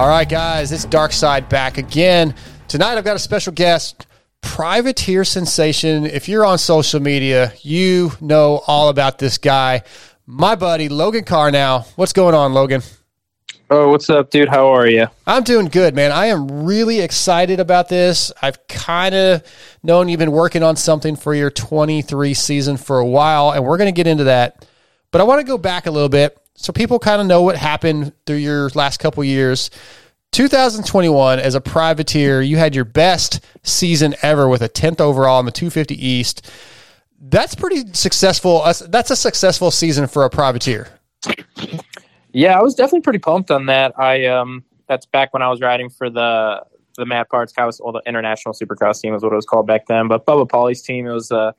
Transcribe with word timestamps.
All 0.00 0.08
right, 0.08 0.26
guys, 0.26 0.72
it's 0.72 0.86
Dark 0.86 1.12
Side 1.12 1.50
back 1.50 1.76
again. 1.76 2.34
Tonight 2.68 2.96
I've 2.96 3.04
got 3.04 3.16
a 3.16 3.18
special 3.18 3.52
guest, 3.52 4.06
privateer 4.40 5.24
sensation. 5.26 6.06
If 6.06 6.26
you're 6.26 6.46
on 6.46 6.56
social 6.56 7.00
media, 7.00 7.52
you 7.60 8.10
know 8.18 8.62
all 8.66 8.88
about 8.88 9.18
this 9.18 9.36
guy, 9.36 9.82
my 10.24 10.54
buddy 10.54 10.88
Logan 10.88 11.24
Karnow. 11.24 11.86
What's 11.96 12.14
going 12.14 12.34
on, 12.34 12.54
Logan? 12.54 12.80
Oh, 13.68 13.90
what's 13.90 14.08
up, 14.08 14.30
dude? 14.30 14.48
How 14.48 14.68
are 14.68 14.86
you? 14.86 15.06
I'm 15.26 15.42
doing 15.42 15.66
good, 15.66 15.94
man. 15.94 16.12
I 16.12 16.28
am 16.28 16.64
really 16.64 17.00
excited 17.00 17.60
about 17.60 17.90
this. 17.90 18.32
I've 18.40 18.66
kind 18.68 19.14
of 19.14 19.42
known 19.82 20.08
you've 20.08 20.18
been 20.18 20.32
working 20.32 20.62
on 20.62 20.76
something 20.76 21.14
for 21.14 21.34
your 21.34 21.50
23 21.50 22.32
season 22.32 22.78
for 22.78 23.00
a 23.00 23.06
while, 23.06 23.50
and 23.50 23.66
we're 23.66 23.76
going 23.76 23.92
to 23.92 23.92
get 23.92 24.06
into 24.06 24.24
that. 24.24 24.66
But 25.10 25.20
I 25.20 25.24
want 25.24 25.40
to 25.40 25.46
go 25.46 25.58
back 25.58 25.84
a 25.84 25.90
little 25.90 26.08
bit 26.08 26.38
so 26.60 26.74
people 26.74 26.98
kind 26.98 27.22
of 27.22 27.26
know 27.26 27.40
what 27.40 27.56
happened 27.56 28.12
through 28.26 28.36
your 28.36 28.68
last 28.74 28.98
couple 28.98 29.24
years. 29.24 29.70
2021 30.32 31.40
as 31.40 31.54
a 31.54 31.60
privateer, 31.60 32.42
you 32.42 32.58
had 32.58 32.74
your 32.74 32.84
best 32.84 33.44
season 33.62 34.14
ever 34.22 34.46
with 34.46 34.60
a 34.60 34.68
10th 34.68 35.00
overall 35.00 35.40
in 35.40 35.46
the 35.46 35.52
250 35.52 36.06
East. 36.06 36.50
That's 37.18 37.54
pretty 37.54 37.92
successful. 37.94 38.62
That's 38.88 39.10
a 39.10 39.16
successful 39.16 39.70
season 39.70 40.06
for 40.06 40.24
a 40.24 40.30
privateer. 40.30 40.88
Yeah, 42.32 42.58
I 42.58 42.62
was 42.62 42.74
definitely 42.74 43.00
pretty 43.00 43.18
pumped 43.18 43.50
on 43.50 43.66
that. 43.66 43.98
I 43.98 44.26
um 44.26 44.62
that's 44.86 45.06
back 45.06 45.32
when 45.32 45.42
I 45.42 45.48
was 45.48 45.60
riding 45.60 45.88
for 45.88 46.10
the 46.10 46.62
the 46.96 47.06
Mad 47.06 47.28
Parts 47.28 47.52
Cows, 47.52 47.80
or 47.80 47.92
the 47.92 48.02
International 48.06 48.54
Supercross 48.54 49.00
team 49.00 49.14
was 49.14 49.22
what 49.22 49.32
it 49.32 49.36
was 49.36 49.46
called 49.46 49.66
back 49.66 49.86
then. 49.86 50.08
But 50.08 50.26
Bubba 50.26 50.48
Pauli's 50.48 50.82
team, 50.82 51.06
it 51.06 51.12
was 51.12 51.32
uh 51.32 51.52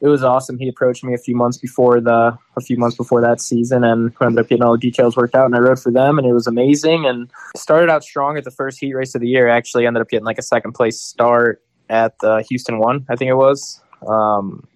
it 0.00 0.08
was 0.08 0.24
awesome. 0.24 0.58
He 0.58 0.68
approached 0.68 1.04
me 1.04 1.12
a 1.12 1.18
few 1.18 1.36
months 1.36 1.58
before 1.58 2.00
the 2.00 2.36
a 2.56 2.60
few 2.60 2.78
months 2.78 2.96
before 2.96 3.20
that 3.20 3.40
season, 3.40 3.84
and 3.84 4.12
ended 4.20 4.38
up 4.38 4.48
getting 4.48 4.62
all 4.62 4.72
the 4.72 4.78
details 4.78 5.16
worked 5.16 5.34
out. 5.34 5.46
And 5.46 5.54
I 5.54 5.58
rode 5.58 5.78
for 5.78 5.92
them, 5.92 6.18
and 6.18 6.26
it 6.26 6.32
was 6.32 6.46
amazing. 6.46 7.04
And 7.06 7.30
started 7.56 7.90
out 7.90 8.02
strong 8.02 8.38
at 8.38 8.44
the 8.44 8.50
first 8.50 8.80
heat 8.80 8.94
race 8.94 9.14
of 9.14 9.20
the 9.20 9.28
year. 9.28 9.48
Actually, 9.48 9.86
ended 9.86 10.00
up 10.00 10.08
getting 10.08 10.24
like 10.24 10.38
a 10.38 10.42
second 10.42 10.72
place 10.72 11.00
start 11.00 11.62
at 11.90 12.18
the 12.20 12.42
Houston 12.48 12.78
one, 12.78 13.04
I 13.08 13.16
think 13.16 13.28
it 13.28 13.34
was. 13.34 13.82
Um, 14.06 14.66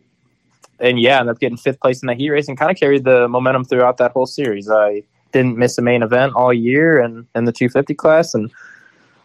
and 0.80 1.00
yeah, 1.00 1.20
ended 1.20 1.36
up 1.36 1.41
getting 1.41 1.56
fifth 1.56 1.80
place 1.80 2.02
in 2.02 2.08
that 2.08 2.19
heat 2.19 2.30
race, 2.30 2.48
and 2.48 2.58
kind 2.58 2.70
of 2.70 2.77
carried 2.77 3.05
the 3.05 3.27
momentum 3.27 3.64
throughout 3.64 3.97
that 3.98 4.12
whole 4.12 4.27
series. 4.27 4.69
I 4.70 5.05
didn't 5.33 5.56
miss 5.56 5.78
a 5.78 5.83
main 5.83 6.02
event 6.02 6.34
all 6.34 6.52
year, 6.52 7.00
and 7.00 7.27
in 7.34 7.47
the 7.47 7.52
250 7.52 7.95
class, 7.95 8.34
and 8.34 8.50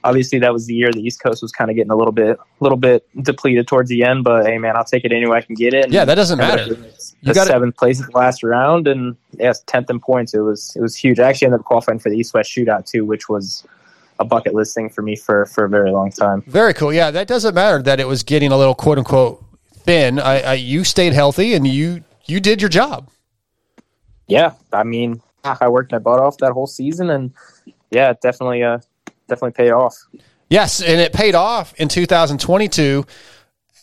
obviously 0.03 0.39
that 0.39 0.53
was 0.53 0.65
the 0.65 0.73
year 0.73 0.91
the 0.91 1.01
East 1.01 1.21
Coast 1.21 1.41
was 1.41 1.51
kind 1.51 1.69
of 1.69 1.75
getting 1.75 1.91
a 1.91 1.95
little 1.95 2.11
bit, 2.11 2.37
a 2.39 2.63
little 2.63 2.77
bit 2.77 3.07
depleted 3.23 3.67
towards 3.67 3.89
the 3.89 4.03
end. 4.03 4.23
But 4.23 4.45
hey, 4.45 4.57
man, 4.57 4.75
I'll 4.75 4.83
take 4.83 5.05
it 5.05 5.11
any 5.11 5.27
way 5.27 5.37
I 5.37 5.41
can 5.41 5.55
get 5.55 5.73
it. 5.73 5.85
And 5.85 5.93
yeah, 5.93 6.05
that 6.05 6.15
doesn't 6.15 6.37
matter. 6.37 6.75
You 7.21 7.33
got 7.33 7.47
seventh 7.47 7.77
place 7.77 8.01
at 8.01 8.11
the 8.11 8.17
last 8.17 8.43
round, 8.43 8.87
and 8.87 9.15
yes, 9.37 9.63
tenth 9.63 9.89
in 9.89 9.99
points. 9.99 10.33
It 10.33 10.39
was 10.39 10.73
it 10.75 10.81
was 10.81 10.95
huge. 10.95 11.19
I 11.19 11.29
actually 11.29 11.47
ended 11.47 11.61
up 11.61 11.65
qualifying 11.65 11.99
for 11.99 12.09
the 12.09 12.17
East 12.17 12.33
West 12.33 12.51
Shootout 12.51 12.89
too, 12.89 13.05
which 13.05 13.29
was 13.29 13.65
a 14.19 14.25
bucket 14.25 14.53
list 14.53 14.75
thing 14.75 14.89
for 14.89 15.01
me 15.01 15.15
for 15.15 15.45
for 15.45 15.65
a 15.65 15.69
very 15.69 15.91
long 15.91 16.11
time. 16.11 16.43
Very 16.47 16.73
cool. 16.73 16.93
Yeah, 16.93 17.11
that 17.11 17.27
doesn't 17.27 17.55
matter 17.55 17.81
that 17.83 17.99
it 17.99 18.07
was 18.07 18.23
getting 18.23 18.51
a 18.51 18.57
little 18.57 18.75
quote 18.75 18.97
unquote 18.97 19.43
thin. 19.73 20.19
I, 20.19 20.41
I 20.41 20.53
you 20.53 20.83
stayed 20.83 21.13
healthy 21.13 21.53
and 21.53 21.67
you 21.67 22.03
you 22.25 22.39
did 22.39 22.61
your 22.61 22.69
job. 22.69 23.09
Yeah, 24.27 24.53
I 24.71 24.83
mean, 24.83 25.21
I 25.43 25.67
worked 25.69 25.91
my 25.91 25.99
butt 25.99 26.19
off 26.19 26.37
that 26.37 26.51
whole 26.51 26.67
season, 26.67 27.09
and 27.09 27.33
yeah, 27.91 28.13
definitely 28.21 28.63
uh 28.63 28.79
definitely 29.29 29.51
paid 29.51 29.71
off. 29.71 29.95
Yes, 30.49 30.81
and 30.81 30.99
it 30.99 31.13
paid 31.13 31.35
off 31.35 31.73
in 31.75 31.87
2022. 31.87 33.05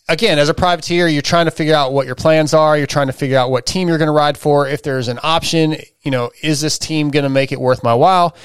Again, 0.08 0.38
as 0.38 0.48
a 0.48 0.54
privateer, 0.54 1.08
you're 1.08 1.22
trying 1.22 1.46
to 1.46 1.50
figure 1.50 1.74
out 1.74 1.92
what 1.92 2.06
your 2.06 2.14
plans 2.14 2.54
are. 2.54 2.76
You're 2.76 2.86
trying 2.86 3.06
to 3.08 3.12
figure 3.12 3.38
out 3.38 3.50
what 3.50 3.66
team 3.66 3.88
you're 3.88 3.98
going 3.98 4.06
to 4.06 4.12
ride 4.12 4.38
for. 4.38 4.68
If 4.68 4.82
there's 4.82 5.08
an 5.08 5.18
option, 5.22 5.76
you 6.02 6.10
know, 6.10 6.30
is 6.42 6.60
this 6.60 6.78
team 6.78 7.10
going 7.10 7.24
to 7.24 7.28
make 7.28 7.50
it 7.52 7.60
worth 7.60 7.82
my 7.82 7.94
while? 7.94 8.36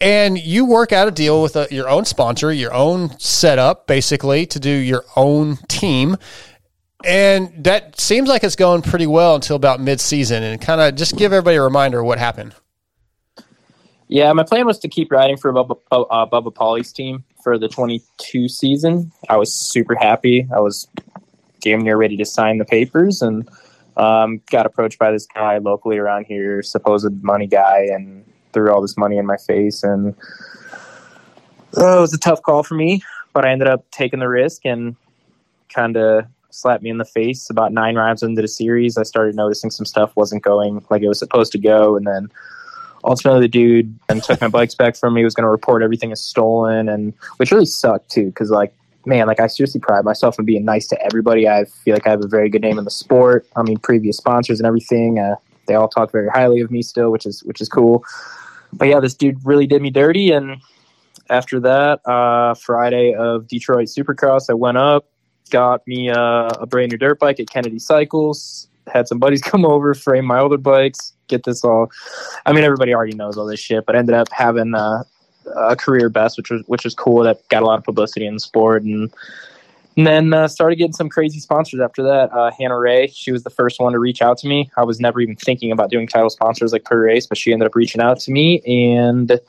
And 0.00 0.38
you 0.38 0.64
work 0.64 0.92
out 0.92 1.08
a 1.08 1.10
deal 1.10 1.42
with 1.42 1.56
a, 1.56 1.66
your 1.72 1.88
own 1.88 2.04
sponsor, 2.04 2.52
your 2.52 2.72
own 2.72 3.18
setup, 3.18 3.88
basically, 3.88 4.46
to 4.46 4.60
do 4.60 4.70
your 4.70 5.04
own 5.16 5.56
team. 5.68 6.16
And 7.04 7.64
that 7.64 8.00
seems 8.00 8.28
like 8.28 8.44
it's 8.44 8.56
going 8.56 8.82
pretty 8.82 9.06
well 9.06 9.34
until 9.34 9.56
about 9.56 9.80
mid-season. 9.80 10.42
And 10.44 10.60
kind 10.60 10.80
of 10.80 10.94
just 10.94 11.16
give 11.16 11.32
everybody 11.32 11.56
a 11.56 11.62
reminder 11.62 12.00
of 12.00 12.06
what 12.06 12.18
happened. 12.18 12.54
Yeah, 14.08 14.32
my 14.32 14.42
plan 14.42 14.66
was 14.66 14.78
to 14.80 14.88
keep 14.88 15.12
riding 15.12 15.36
for 15.36 15.52
Bubba, 15.52 15.78
uh, 15.90 16.26
Bubba 16.26 16.54
Pauli's 16.54 16.92
team 16.92 17.24
for 17.42 17.58
the 17.58 17.68
22 17.68 18.48
season. 18.48 19.12
I 19.28 19.36
was 19.36 19.54
super 19.54 19.94
happy. 19.94 20.48
I 20.54 20.60
was 20.60 20.88
damn 21.60 21.80
near 21.80 21.96
ready 21.96 22.16
to 22.16 22.24
sign 22.24 22.58
the 22.58 22.64
papers 22.64 23.20
and 23.20 23.48
um, 23.98 24.40
got 24.50 24.64
approached 24.64 24.98
by 24.98 25.10
this 25.10 25.26
guy 25.26 25.58
locally 25.58 25.98
around 25.98 26.24
here, 26.24 26.62
supposed 26.62 27.22
money 27.22 27.46
guy, 27.46 27.86
and 27.90 28.24
threw 28.52 28.72
all 28.72 28.80
this 28.80 28.96
money 28.96 29.18
in 29.18 29.26
my 29.26 29.36
face. 29.36 29.82
And 29.82 30.14
oh, 31.76 31.98
it 31.98 32.00
was 32.00 32.14
a 32.14 32.18
tough 32.18 32.40
call 32.42 32.62
for 32.62 32.74
me, 32.74 33.02
but 33.34 33.44
I 33.44 33.50
ended 33.50 33.68
up 33.68 33.90
taking 33.90 34.20
the 34.20 34.28
risk 34.28 34.64
and 34.64 34.96
kind 35.68 35.98
of 35.98 36.24
slapped 36.50 36.82
me 36.82 36.88
in 36.88 36.96
the 36.96 37.04
face 37.04 37.50
about 37.50 37.72
nine 37.72 37.96
rounds 37.96 38.22
into 38.22 38.40
the 38.40 38.48
series. 38.48 38.96
I 38.96 39.02
started 39.02 39.34
noticing 39.34 39.70
some 39.70 39.84
stuff 39.84 40.16
wasn't 40.16 40.42
going 40.42 40.82
like 40.88 41.02
it 41.02 41.08
was 41.08 41.18
supposed 41.18 41.52
to 41.52 41.58
go, 41.58 41.96
and 41.96 42.06
then 42.06 42.30
ultimately 43.04 43.40
the 43.40 43.48
dude 43.48 43.98
and 44.08 44.22
took 44.22 44.40
my 44.40 44.48
bikes 44.48 44.74
back 44.74 44.96
from 44.96 45.14
me 45.14 45.24
was 45.24 45.34
going 45.34 45.44
to 45.44 45.50
report 45.50 45.82
everything 45.82 46.12
as 46.12 46.20
stolen 46.20 46.88
and 46.88 47.12
which 47.36 47.50
really 47.52 47.66
sucked 47.66 48.10
too 48.10 48.26
because 48.26 48.50
like 48.50 48.74
man 49.06 49.26
like 49.26 49.40
i 49.40 49.46
seriously 49.46 49.80
pride 49.80 50.04
myself 50.04 50.38
in 50.38 50.44
being 50.44 50.64
nice 50.64 50.86
to 50.86 51.00
everybody. 51.04 51.48
I 51.48 51.64
feel 51.64 51.94
like 51.94 52.06
i 52.06 52.10
have 52.10 52.24
a 52.24 52.28
very 52.28 52.48
good 52.48 52.62
name 52.62 52.78
in 52.78 52.84
the 52.84 52.90
sport. 52.90 53.46
I 53.56 53.62
mean 53.62 53.78
previous 53.78 54.16
sponsors 54.16 54.60
and 54.60 54.66
everything 54.66 55.18
uh, 55.18 55.36
they 55.66 55.74
all 55.74 55.88
talk 55.88 56.10
very 56.12 56.28
highly 56.28 56.60
of 56.60 56.70
me 56.70 56.82
still 56.82 57.10
which 57.10 57.26
is 57.26 57.42
which 57.44 57.60
is 57.60 57.68
cool. 57.68 58.04
But 58.72 58.88
yeah 58.88 59.00
this 59.00 59.14
dude 59.14 59.38
really 59.44 59.66
did 59.66 59.82
me 59.82 59.90
dirty 59.90 60.30
and 60.30 60.56
after 61.30 61.60
that 61.60 62.00
uh, 62.08 62.54
friday 62.54 63.14
of 63.14 63.46
detroit 63.48 63.88
supercross 63.88 64.50
i 64.50 64.54
went 64.54 64.78
up 64.78 65.06
got 65.50 65.86
me 65.86 66.10
uh, 66.10 66.48
a 66.60 66.66
brand 66.66 66.90
new 66.90 66.98
dirt 66.98 67.18
bike 67.18 67.38
at 67.40 67.48
kennedy 67.48 67.78
cycles 67.78 68.68
had 68.86 69.06
some 69.06 69.18
buddies 69.18 69.42
come 69.50 69.64
over 69.64 69.94
frame 69.94 70.24
my 70.24 70.38
older 70.38 70.56
bikes 70.56 71.12
get 71.28 71.44
this 71.44 71.64
all. 71.64 71.90
I 72.44 72.52
mean, 72.52 72.64
everybody 72.64 72.94
already 72.94 73.14
knows 73.14 73.36
all 73.36 73.46
this 73.46 73.60
shit, 73.60 73.86
but 73.86 73.96
ended 73.96 74.14
up 74.14 74.28
having 74.32 74.74
a 74.74 75.04
career 75.76 76.08
best, 76.08 76.36
which 76.36 76.50
was 76.50 76.62
which 76.66 76.84
was 76.84 76.94
cool. 76.94 77.22
That 77.22 77.46
got 77.48 77.62
a 77.62 77.66
lot 77.66 77.78
of 77.78 77.84
publicity 77.84 78.26
in 78.26 78.34
the 78.34 78.40
sport, 78.40 78.82
and, 78.82 79.12
and 79.96 80.06
then 80.06 80.32
uh, 80.32 80.48
started 80.48 80.76
getting 80.76 80.92
some 80.92 81.08
crazy 81.08 81.40
sponsors 81.40 81.80
after 81.80 82.02
that. 82.04 82.32
Uh, 82.32 82.50
Hannah 82.58 82.78
Ray, 82.78 83.08
she 83.08 83.32
was 83.32 83.42
the 83.44 83.50
first 83.50 83.80
one 83.80 83.92
to 83.92 83.98
reach 83.98 84.22
out 84.22 84.38
to 84.38 84.48
me. 84.48 84.70
I 84.76 84.84
was 84.84 85.00
never 85.00 85.20
even 85.20 85.36
thinking 85.36 85.72
about 85.72 85.90
doing 85.90 86.06
title 86.06 86.30
sponsors 86.30 86.72
like 86.72 86.84
per 86.84 87.04
race, 87.04 87.26
but 87.26 87.38
she 87.38 87.52
ended 87.52 87.66
up 87.66 87.74
reaching 87.74 88.00
out 88.00 88.20
to 88.20 88.30
me, 88.30 88.60
and 88.66 89.40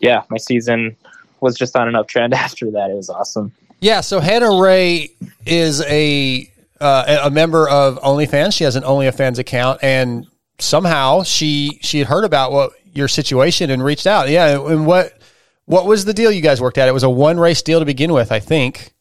yeah, 0.00 0.22
my 0.30 0.38
season 0.38 0.96
was 1.40 1.56
just 1.56 1.76
on 1.76 1.88
an 1.88 1.94
uptrend 1.94 2.32
after 2.34 2.70
that. 2.72 2.90
It 2.90 2.94
was 2.96 3.10
awesome. 3.10 3.52
Yeah, 3.80 4.00
so 4.00 4.20
Hannah 4.20 4.60
Ray 4.60 5.10
is 5.44 5.82
a 5.82 6.50
uh, 6.80 7.20
a 7.24 7.30
member 7.30 7.68
of 7.68 7.98
OnlyFans. 8.00 8.54
She 8.54 8.64
has 8.64 8.76
an 8.76 8.82
OnlyFans 8.82 9.38
account, 9.38 9.80
and 9.82 10.26
somehow 10.58 11.22
she 11.22 11.78
she 11.82 11.98
had 11.98 12.08
heard 12.08 12.24
about 12.24 12.52
what 12.52 12.72
your 12.94 13.08
situation 13.08 13.70
and 13.70 13.84
reached 13.84 14.06
out. 14.06 14.28
Yeah, 14.28 14.60
and 14.60 14.86
what 14.86 15.18
what 15.66 15.86
was 15.86 16.04
the 16.04 16.14
deal 16.14 16.30
you 16.30 16.40
guys 16.40 16.60
worked 16.60 16.78
at? 16.78 16.88
It 16.88 16.92
was 16.92 17.02
a 17.02 17.10
one 17.10 17.38
race 17.38 17.62
deal 17.62 17.78
to 17.80 17.84
begin 17.84 18.12
with, 18.12 18.32
I 18.32 18.40
think. 18.40 18.92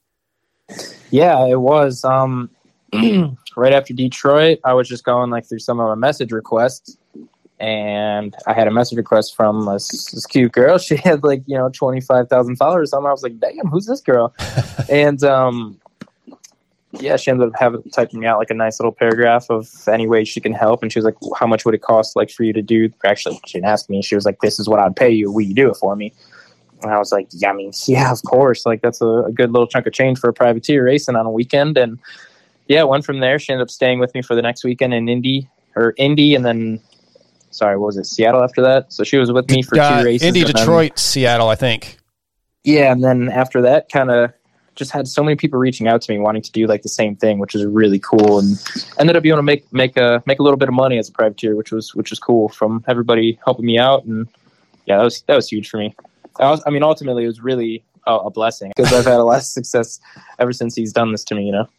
Yeah, 1.12 1.46
it 1.46 1.60
was. 1.60 2.04
Um, 2.04 2.50
right 3.56 3.74
after 3.74 3.94
Detroit, 3.94 4.60
I 4.64 4.74
was 4.74 4.88
just 4.88 5.04
going 5.04 5.30
like 5.30 5.48
through 5.48 5.60
some 5.60 5.80
of 5.80 5.88
my 5.88 5.96
message 5.96 6.32
requests, 6.32 6.98
and 7.60 8.36
I 8.48 8.54
had 8.54 8.68
a 8.68 8.72
message 8.72 8.98
request 8.98 9.36
from 9.36 9.66
this, 9.66 10.12
this 10.12 10.26
cute 10.26 10.52
girl. 10.52 10.78
She 10.86 10.98
had 10.98 11.24
like 11.24 11.44
you 11.46 11.58
know 11.58 11.69
twenty 11.69 12.01
five 12.01 12.28
thousand 12.30 12.58
followers. 12.58 12.90
Something. 12.90 13.08
I 13.08 13.12
was 13.12 13.24
like, 13.24 13.40
damn, 13.40 13.68
who's 13.68 13.86
this 13.86 14.01
girl? 14.01 14.34
and 14.90 15.24
um, 15.24 15.80
yeah, 17.00 17.15
she 17.15 17.31
ended 17.31 17.47
up 17.47 17.53
having 17.57 17.83
typing 17.92 18.25
out 18.25 18.38
like 18.38 18.50
a 18.50 18.53
nice 18.53 18.80
little 18.80 18.92
paragraph 18.92 19.50
of 19.50 19.69
any 19.88 20.07
way 20.07 20.24
she 20.24 20.39
can 20.39 20.53
help, 20.53 20.83
and 20.83 20.92
she 20.92 21.00
was 21.00 21.06
like, 21.06 21.15
"How 21.38 21.47
much 21.47 21.65
would 21.65 21.75
it 21.75 21.81
cost 21.81 22.15
like 22.15 22.30
for 22.30 22.44
you 22.44 22.53
to 22.53 22.62
do?" 22.62 22.89
Actually, 23.06 23.39
she 23.45 23.57
didn't 23.57 23.69
ask 23.69 23.89
me. 23.89 24.01
She 24.01 24.15
was 24.15 24.25
like, 24.25 24.39
"This 24.42 24.59
is 24.59 24.68
what 24.68 24.80
I'd 24.80 24.95
pay 24.95 25.09
you. 25.09 25.31
Will 25.31 25.42
you 25.42 25.53
do 25.53 25.69
it 25.69 25.75
for 25.75 25.95
me?" 25.95 26.13
And 26.83 26.92
I 26.92 26.97
was 26.97 27.12
like, 27.12 27.27
"Yeah, 27.31 27.51
I 27.51 27.53
mean, 27.53 27.71
yeah, 27.86 28.12
of 28.12 28.21
course. 28.24 28.65
Like 28.65 28.81
that's 28.81 29.01
a, 29.01 29.24
a 29.27 29.31
good 29.31 29.51
little 29.51 29.68
chunk 29.68 29.88
of 29.88 29.94
change 29.94 30.19
for 30.19 30.30
a 30.30 30.33
privateer 30.33 30.86
racing 30.86 31.15
on 31.15 31.25
a 31.25 31.31
weekend." 31.31 31.77
And 31.77 32.00
yeah, 32.68 32.83
went 32.83 33.06
from 33.06 33.19
there. 33.19 33.39
She 33.39 33.53
ended 33.53 33.65
up 33.65 33.71
staying 33.71 34.00
with 34.00 34.13
me 34.13 34.21
for 34.21 34.36
the 34.36 34.41
next 34.41 34.63
weekend 34.63 34.94
in 34.94 35.07
Indy 35.07 35.50
or 35.75 35.94
Indy, 35.98 36.36
and 36.36 36.45
then 36.45 36.81
sorry, 37.51 37.77
what 37.77 37.88
was 37.88 37.98
it 37.98 38.06
Seattle 38.06 38.44
after 38.44 38.62
that? 38.62 38.91
So 38.91 39.03
she 39.03 39.18
was 39.18 39.31
with 39.31 39.50
me 39.50 39.62
for 39.62 39.80
uh, 39.80 40.00
two 40.00 40.06
races. 40.06 40.27
Indy, 40.27 40.44
Detroit, 40.44 40.91
then, 40.91 40.98
Seattle, 40.98 41.50
I 41.50 41.56
think. 41.56 41.98
Yeah, 42.63 42.91
and 42.91 43.03
then 43.03 43.30
after 43.30 43.62
that, 43.62 43.89
kind 43.91 44.09
of 44.09 44.33
just 44.75 44.92
had 44.92 45.07
so 45.07 45.24
many 45.24 45.36
people 45.36 45.60
reaching 45.60 45.88
out 45.88 46.01
to 46.01 46.12
me 46.12 46.19
wanting 46.19 46.42
to 46.42 46.51
do 46.51 46.68
like 46.68 46.81
the 46.81 46.89
same 46.89 47.16
thing, 47.16 47.39
which 47.39 47.56
is 47.56 47.66
really 47.66 48.00
cool, 48.00 48.39
and 48.39 48.62
ended 49.00 49.16
up 49.16 49.24
being 49.24 49.33
able 49.33 49.39
to 49.39 49.44
make 49.44 49.72
make 49.74 49.98
a 49.98 50.22
make 50.25 50.39
a 50.39 50.44
little 50.44 50.57
bit 50.57 50.68
of 50.68 50.75
money 50.75 50.98
as 50.98 51.10
a 51.10 51.12
privateer, 51.12 51.56
which 51.56 51.72
was 51.72 51.95
which 51.95 52.10
was 52.10 52.19
cool 52.19 52.50
from 52.50 52.83
everybody 52.88 53.39
helping 53.45 53.66
me 53.66 53.77
out, 53.77 54.06
and 54.06 54.27
yeah, 54.86 54.98
that 54.98 55.04
was 55.04 55.22
that 55.24 55.36
was 55.36 55.50
huge 55.50 55.69
for 55.69 55.77
me. 55.77 55.95
I, 56.39 56.50
was, 56.50 56.62
I 56.66 56.69
mean, 56.69 56.83
ultimately, 56.83 57.24
it 57.24 57.27
was 57.27 57.42
really 57.42 57.83
a, 58.06 58.16
a 58.16 58.30
blessing 58.30 58.74
because 58.75 58.92
I've 58.94 59.06
had 59.06 59.19
a 59.19 59.24
lot 59.24 59.38
of 59.38 59.44
success 59.44 60.00
ever 60.39 60.54
since 60.54 60.75
he's 60.75 60.94
done 60.94 61.12
this 61.12 61.24
to 61.25 61.36
me. 61.36 61.45
You 61.45 61.51
know. 61.54 61.69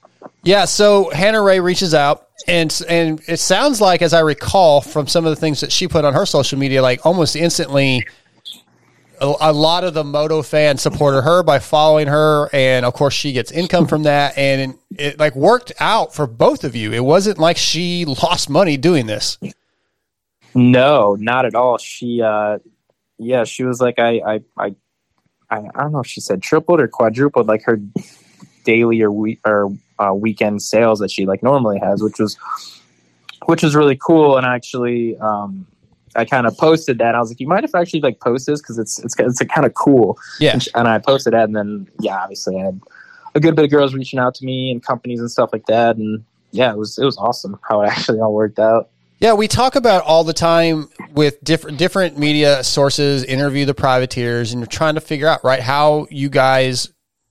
Yeah, 0.42 0.64
so 0.64 1.10
Hannah 1.10 1.42
Ray 1.42 1.60
reaches 1.60 1.94
out, 1.94 2.28
and 2.48 2.82
and 2.88 3.20
it 3.28 3.38
sounds 3.38 3.80
like, 3.80 4.02
as 4.02 4.12
I 4.14 4.20
recall 4.20 4.80
from 4.80 5.06
some 5.06 5.24
of 5.24 5.30
the 5.30 5.36
things 5.36 5.60
that 5.60 5.70
she 5.72 5.88
put 5.88 6.04
on 6.04 6.14
her 6.14 6.26
social 6.26 6.58
media, 6.58 6.82
like 6.82 7.04
almost 7.04 7.36
instantly 7.36 8.06
a, 9.20 9.52
lot 9.52 9.84
of 9.84 9.94
the 9.94 10.04
moto 10.04 10.42
fans 10.42 10.82
supported 10.82 11.22
her 11.22 11.42
by 11.42 11.58
following 11.58 12.08
her 12.08 12.48
and 12.52 12.84
of 12.84 12.94
course 12.94 13.14
she 13.14 13.32
gets 13.32 13.50
income 13.50 13.86
from 13.86 14.04
that 14.04 14.36
and 14.36 14.78
it, 14.96 15.18
like 15.18 15.34
worked 15.34 15.72
out 15.80 16.14
for 16.14 16.26
both 16.26 16.64
of 16.64 16.76
you. 16.76 16.92
It 16.92 17.04
wasn't 17.04 17.38
like 17.38 17.56
she 17.56 18.04
lost 18.04 18.50
money 18.50 18.76
doing 18.76 19.06
this. 19.06 19.38
No 20.54 21.16
not 21.18 21.44
at 21.44 21.54
all. 21.54 21.78
She 21.78 22.22
uh 22.22 22.58
yeah 23.18 23.44
she 23.44 23.64
was 23.64 23.80
like 23.80 23.98
i 23.98 24.18
i 24.18 24.40
i 24.58 24.74
i, 25.50 25.58
I 25.58 25.82
don't 25.82 25.92
know 25.92 26.00
if 26.00 26.06
she 26.06 26.20
said 26.20 26.42
tripled 26.42 26.80
or 26.80 26.88
quadrupled 26.88 27.46
like 27.46 27.62
her 27.64 27.80
daily 28.64 29.00
or 29.00 29.10
week 29.10 29.40
or 29.46 29.72
uh, 29.98 30.12
weekend 30.12 30.60
sales 30.60 30.98
that 30.98 31.10
she 31.10 31.24
like 31.24 31.42
normally 31.42 31.78
has 31.78 32.02
which 32.02 32.18
was 32.18 32.36
which 33.46 33.62
was 33.62 33.74
really 33.74 33.96
cool. 33.96 34.36
And 34.36 34.46
actually 34.46 35.16
um 35.18 35.66
I 36.16 36.24
kind 36.24 36.46
of 36.46 36.56
posted 36.56 36.98
that. 36.98 37.14
I 37.14 37.20
was 37.20 37.30
like, 37.30 37.40
"You 37.40 37.46
mind 37.46 37.64
if 37.64 37.74
I 37.74 37.80
actually 37.80 38.00
like 38.00 38.20
post 38.20 38.46
this 38.46 38.60
because 38.60 38.78
it's 38.78 38.98
it's 38.98 39.14
it's 39.18 39.38
kind 39.52 39.66
of 39.66 39.74
cool." 39.74 40.18
Yeah. 40.40 40.52
And, 40.52 40.68
and, 40.74 40.88
I 40.88 40.98
posted 40.98 41.32
that, 41.32 41.44
and 41.44 41.56
then 41.56 41.88
yeah, 42.00 42.18
obviously 42.22 42.56
I 42.60 42.66
had 42.66 42.80
a 43.34 43.40
good 43.40 43.54
bit 43.54 43.64
of 43.64 43.70
girls 43.70 43.94
reaching 43.94 44.18
out 44.18 44.34
to 44.36 44.44
me 44.44 44.70
and 44.70 44.82
companies 44.82 45.20
and 45.20 45.30
stuff 45.30 45.50
like 45.52 45.66
that, 45.66 45.96
and 45.96 46.24
yeah, 46.52 46.72
it 46.72 46.78
was 46.78 46.98
it 46.98 47.04
was 47.04 47.16
awesome 47.18 47.58
how 47.68 47.82
it 47.82 47.88
actually 47.90 48.20
all 48.20 48.34
worked 48.34 48.58
out. 48.58 48.90
Yeah, 49.18 49.32
we 49.32 49.48
talk 49.48 49.76
about 49.76 50.02
all 50.02 50.24
the 50.24 50.34
time 50.34 50.90
with 51.12 51.42
different 51.42 51.78
different 51.78 52.18
media 52.18 52.62
sources, 52.62 53.24
interview 53.24 53.64
the 53.64 53.74
privateers, 53.74 54.52
and 54.52 54.60
you're 54.60 54.66
trying 54.66 54.94
to 54.96 55.00
figure 55.00 55.26
out 55.26 55.42
right 55.42 55.60
how 55.60 56.06
you 56.10 56.28
guys, 56.28 56.90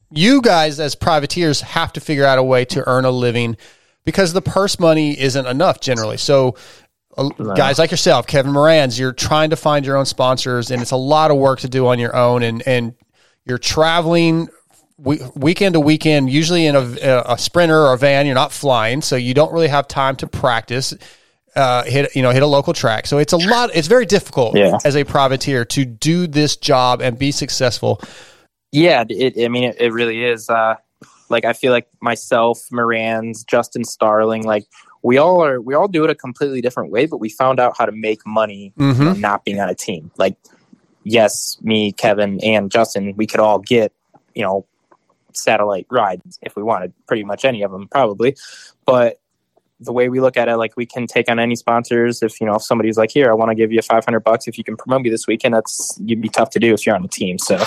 you 0.09 0.41
guys 0.41 0.79
as 0.79 0.95
privateers, 0.95 1.61
have 1.61 1.93
to 1.93 1.99
figure 1.99 2.25
out 2.25 2.39
a 2.39 2.43
way 2.43 2.65
to 2.65 2.87
earn 2.87 3.05
a 3.05 3.11
living 3.11 3.55
because 4.03 4.33
the 4.33 4.41
purse 4.41 4.79
money 4.79 5.19
isn't 5.19 5.45
enough 5.45 5.79
generally. 5.79 6.17
So 6.17 6.55
guys 7.55 7.79
like 7.79 7.91
yourself, 7.91 8.27
Kevin 8.27 8.51
Moranz, 8.51 8.99
you're 8.99 9.13
trying 9.13 9.49
to 9.51 9.55
find 9.55 9.85
your 9.85 9.97
own 9.97 10.05
sponsors, 10.05 10.71
and 10.71 10.81
it's 10.81 10.91
a 10.91 10.97
lot 10.97 11.31
of 11.31 11.37
work 11.37 11.59
to 11.59 11.69
do 11.69 11.87
on 11.87 11.99
your 11.99 12.15
own, 12.15 12.43
and 12.43 12.65
and 12.67 12.93
you're 13.45 13.57
traveling 13.57 14.49
weekend 14.97 15.73
to 15.73 15.79
weekend, 15.79 16.29
usually 16.29 16.65
in 16.65 16.75
a, 16.75 17.23
a 17.27 17.37
sprinter 17.37 17.79
or 17.79 17.93
a 17.93 17.97
van. 17.97 18.25
You're 18.25 18.35
not 18.35 18.51
flying, 18.51 19.01
so 19.01 19.15
you 19.15 19.33
don't 19.33 19.53
really 19.53 19.67
have 19.67 19.87
time 19.87 20.15
to 20.17 20.27
practice. 20.27 20.93
Uh, 21.55 21.83
hit 21.85 22.13
you 22.15 22.21
know 22.21 22.31
hit 22.31 22.43
a 22.43 22.47
local 22.47 22.73
track, 22.73 23.07
so 23.07 23.17
it's 23.17 23.33
a 23.33 23.37
lot. 23.37 23.69
It's 23.73 23.87
very 23.87 24.05
difficult 24.05 24.57
yeah. 24.57 24.77
as 24.83 24.95
a 24.95 25.05
privateer 25.05 25.63
to 25.65 25.85
do 25.85 26.27
this 26.27 26.57
job 26.57 27.01
and 27.01 27.17
be 27.17 27.31
successful. 27.31 28.01
Yeah, 28.71 29.05
it, 29.07 29.41
I 29.41 29.47
mean, 29.47 29.63
it, 29.63 29.79
it 29.79 29.93
really 29.93 30.25
is. 30.25 30.49
Uh, 30.49 30.75
like 31.29 31.45
I 31.45 31.53
feel 31.53 31.71
like 31.71 31.87
myself, 32.01 32.67
Moranz, 32.71 33.45
Justin 33.45 33.85
Starling, 33.85 34.43
like 34.43 34.65
we 35.05 35.17
all 35.17 35.43
are 35.43 35.61
we 35.61 35.75
all 35.75 35.87
do 35.87 36.03
it 36.03 36.09
a 36.09 36.15
completely 36.15 36.61
different 36.61 36.91
way 36.91 37.05
but 37.05 37.17
we 37.17 37.29
found 37.29 37.59
out 37.59 37.77
how 37.77 37.85
to 37.85 37.91
make 37.91 38.25
money 38.25 38.73
mm-hmm. 38.75 38.99
you 38.99 39.05
know, 39.05 39.13
not 39.13 39.45
being 39.45 39.59
on 39.59 39.69
a 39.69 39.75
team. 39.75 40.11
Like 40.17 40.35
yes 41.03 41.57
me 41.61 41.91
kevin 41.91 42.39
and 42.43 42.71
justin 42.71 43.13
we 43.15 43.27
could 43.27 43.39
all 43.39 43.59
get 43.59 43.93
you 44.33 44.41
know 44.41 44.65
satellite 45.33 45.85
rides 45.91 46.39
if 46.41 46.55
we 46.55 46.63
wanted 46.63 46.91
pretty 47.07 47.23
much 47.23 47.45
any 47.45 47.61
of 47.61 47.71
them 47.71 47.87
probably. 47.87 48.35
But 48.85 49.19
the 49.79 49.93
way 49.93 50.09
we 50.09 50.21
look 50.21 50.37
at 50.37 50.47
it 50.47 50.55
like 50.55 50.75
we 50.77 50.87
can 50.87 51.05
take 51.05 51.29
on 51.29 51.37
any 51.37 51.55
sponsors. 51.55 52.23
If 52.23 52.41
you 52.41 52.47
know 52.47 52.55
if 52.55 52.63
somebody's 52.63 52.97
like 52.97 53.11
here 53.11 53.29
i 53.29 53.33
want 53.35 53.49
to 53.51 53.55
give 53.55 53.71
you 53.71 53.81
500 53.81 54.19
bucks 54.21 54.47
if 54.47 54.57
you 54.57 54.63
can 54.63 54.75
promote 54.75 55.01
me 55.01 55.11
this 55.11 55.27
weekend 55.27 55.53
that's 55.53 55.99
you'd 56.03 56.21
be 56.21 56.29
tough 56.29 56.49
to 56.51 56.59
do 56.59 56.73
if 56.73 56.83
you're 56.83 56.95
on 56.95 57.05
a 57.05 57.09
team 57.09 57.37
so. 57.37 57.63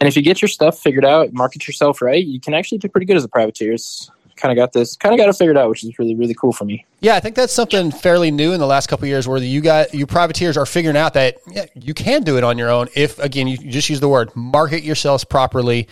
And 0.00 0.08
if 0.08 0.16
you 0.16 0.22
get 0.22 0.42
your 0.42 0.48
stuff 0.48 0.80
figured 0.80 1.04
out 1.04 1.32
market 1.32 1.68
yourself 1.68 2.02
right 2.02 2.24
you 2.26 2.40
can 2.40 2.54
actually 2.54 2.78
do 2.78 2.88
pretty 2.88 3.06
good 3.06 3.16
as 3.16 3.22
a 3.22 3.28
privateers 3.28 4.10
kind 4.42 4.50
of 4.50 4.56
got 4.56 4.72
this, 4.72 4.96
kind 4.96 5.14
of 5.14 5.18
got 5.18 5.28
it 5.28 5.36
figured 5.36 5.56
out, 5.56 5.68
which 5.70 5.84
is 5.84 5.96
really, 5.98 6.16
really 6.16 6.34
cool 6.34 6.52
for 6.52 6.64
me. 6.64 6.84
Yeah, 7.00 7.14
I 7.14 7.20
think 7.20 7.36
that's 7.36 7.52
something 7.52 7.92
fairly 7.92 8.32
new 8.32 8.52
in 8.52 8.58
the 8.58 8.66
last 8.66 8.88
couple 8.88 9.06
years, 9.06 9.28
where 9.28 9.38
you 9.38 9.60
got 9.60 9.94
you 9.94 10.04
privateers 10.04 10.56
are 10.56 10.66
figuring 10.66 10.96
out 10.96 11.14
that 11.14 11.36
yeah, 11.48 11.66
you 11.74 11.94
can 11.94 12.24
do 12.24 12.36
it 12.36 12.44
on 12.44 12.58
your 12.58 12.68
own 12.68 12.88
if, 12.96 13.18
again, 13.20 13.46
you 13.46 13.56
just 13.56 13.88
use 13.88 14.00
the 14.00 14.08
word 14.08 14.34
market 14.34 14.82
yourselves 14.82 15.22
properly. 15.24 15.88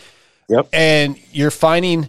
Yep. 0.49 0.69
And 0.73 1.17
you're 1.31 1.53
finding, 1.53 2.09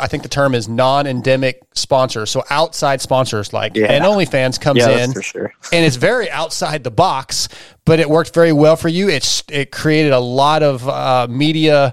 I 0.00 0.06
think 0.06 0.22
the 0.22 0.30
term 0.30 0.54
is 0.54 0.66
non-endemic 0.66 1.62
sponsors, 1.74 2.30
so 2.30 2.42
outside 2.48 3.02
sponsors 3.02 3.52
like 3.52 3.76
yeah. 3.76 3.92
and 3.92 4.02
OnlyFans 4.02 4.58
comes 4.58 4.78
yeah, 4.78 5.04
in, 5.04 5.12
for 5.12 5.20
sure. 5.20 5.52
and 5.72 5.84
it's 5.84 5.96
very 5.96 6.30
outside 6.30 6.84
the 6.84 6.90
box, 6.90 7.50
but 7.84 8.00
it 8.00 8.08
worked 8.08 8.32
very 8.32 8.52
well 8.52 8.76
for 8.76 8.88
you. 8.88 9.10
It's 9.10 9.44
it 9.50 9.72
created 9.72 10.12
a 10.12 10.20
lot 10.20 10.62
of 10.62 10.88
uh, 10.88 11.26
media 11.28 11.92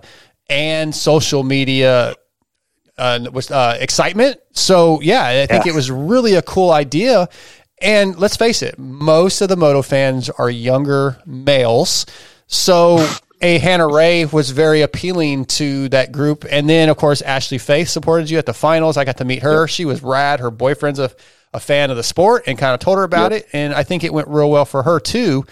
and 0.49 0.95
social 0.95 1.43
media 1.43 2.15
uh, 2.97 3.25
was 3.31 3.49
uh, 3.51 3.77
excitement. 3.79 4.39
So 4.51 5.01
yeah, 5.01 5.25
I 5.25 5.45
think 5.45 5.65
yeah. 5.65 5.71
it 5.71 5.75
was 5.75 5.89
really 5.89 6.35
a 6.35 6.41
cool 6.41 6.71
idea. 6.71 7.29
And 7.81 8.17
let's 8.17 8.37
face 8.37 8.61
it, 8.61 8.77
most 8.79 9.41
of 9.41 9.49
the 9.49 9.57
moto 9.57 9.81
fans 9.81 10.29
are 10.29 10.49
younger 10.49 11.21
males. 11.25 12.05
So 12.47 13.05
a 13.41 13.57
Hannah 13.57 13.87
Ray 13.87 14.25
was 14.25 14.51
very 14.51 14.81
appealing 14.81 15.45
to 15.45 15.89
that 15.89 16.11
group. 16.11 16.45
And 16.49 16.69
then 16.69 16.89
of 16.89 16.97
course 16.97 17.21
Ashley 17.21 17.57
Faith 17.57 17.89
supported 17.89 18.29
you 18.29 18.37
at 18.37 18.45
the 18.45 18.53
finals. 18.53 18.95
I 18.95 19.03
got 19.05 19.17
to 19.17 19.25
meet 19.25 19.43
her. 19.43 19.67
She 19.67 19.85
was 19.85 20.01
rad. 20.01 20.39
Her 20.39 20.51
boyfriend's 20.51 20.99
a, 20.99 21.11
a 21.53 21.59
fan 21.59 21.91
of 21.91 21.97
the 21.97 22.03
sport 22.03 22.43
and 22.47 22.57
kind 22.57 22.73
of 22.73 22.79
told 22.79 22.97
her 22.97 23.03
about 23.03 23.31
yep. 23.31 23.41
it. 23.41 23.49
And 23.53 23.73
I 23.73 23.83
think 23.83 24.03
it 24.03 24.13
went 24.13 24.27
real 24.29 24.49
well 24.49 24.65
for 24.65 24.83
her 24.83 24.99
too, 24.99 25.45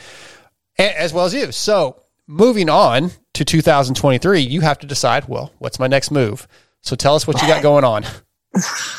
as 0.77 1.11
well 1.11 1.25
as 1.25 1.33
you. 1.33 1.51
So 1.51 2.01
moving 2.27 2.69
on 2.69 3.11
to 3.33 3.43
2023, 3.43 4.39
you 4.39 4.61
have 4.61 4.79
to 4.79 4.87
decide, 4.87 5.27
well, 5.27 5.51
what's 5.59 5.79
my 5.79 5.87
next 5.87 6.11
move? 6.11 6.47
So 6.81 6.95
tell 6.95 7.15
us 7.15 7.27
what 7.27 7.41
you 7.41 7.47
got 7.47 7.61
going 7.61 7.83
on. 7.83 8.05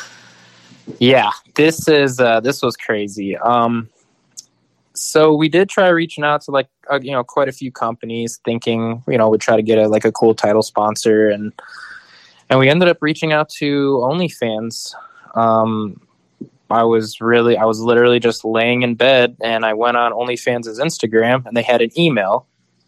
yeah, 0.99 1.31
this 1.55 1.87
is 1.87 2.19
uh, 2.19 2.39
this 2.39 2.61
was 2.61 2.75
crazy. 2.77 3.37
Um, 3.37 3.89
so 4.93 5.33
we 5.33 5.49
did 5.49 5.69
try 5.69 5.89
reaching 5.89 6.23
out 6.23 6.41
to 6.41 6.51
like 6.51 6.67
uh, 6.89 6.99
you 7.01 7.11
know 7.11 7.23
quite 7.23 7.49
a 7.49 7.51
few 7.51 7.71
companies, 7.71 8.39
thinking 8.45 9.03
you 9.07 9.17
know 9.17 9.29
we'd 9.29 9.41
try 9.41 9.55
to 9.55 9.63
get 9.63 9.77
a 9.77 9.87
like 9.87 10.05
a 10.05 10.11
cool 10.11 10.33
title 10.33 10.63
sponsor, 10.63 11.29
and 11.29 11.51
and 12.49 12.59
we 12.59 12.69
ended 12.69 12.87
up 12.87 12.97
reaching 13.01 13.33
out 13.33 13.49
to 13.49 13.99
OnlyFans. 14.03 14.93
Um, 15.35 15.99
I 16.69 16.83
was 16.83 17.21
really, 17.21 17.57
I 17.57 17.65
was 17.65 17.79
literally 17.79 18.19
just 18.19 18.43
laying 18.43 18.81
in 18.81 18.95
bed, 18.95 19.37
and 19.41 19.65
I 19.65 19.73
went 19.73 19.97
on 19.97 20.11
OnlyFans' 20.11 20.67
Instagram, 20.79 21.45
and 21.45 21.55
they 21.55 21.61
had 21.61 21.81
an 21.81 21.89
email. 21.97 22.47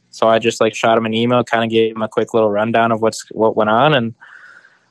So 0.09 0.27
I 0.27 0.39
just 0.39 0.62
like 0.62 0.74
shot 0.74 0.97
him 0.97 1.06
an 1.06 1.13
email, 1.13 1.44
kind 1.44 1.63
of 1.63 1.69
gave 1.69 1.95
him 1.95 2.02
a 2.02 2.07
quick 2.07 2.33
little 2.33 2.49
rundown 2.49 2.92
of 2.92 3.02
what's 3.02 3.28
what 3.31 3.56
went 3.56 3.69
on, 3.69 3.94
and 3.94 4.16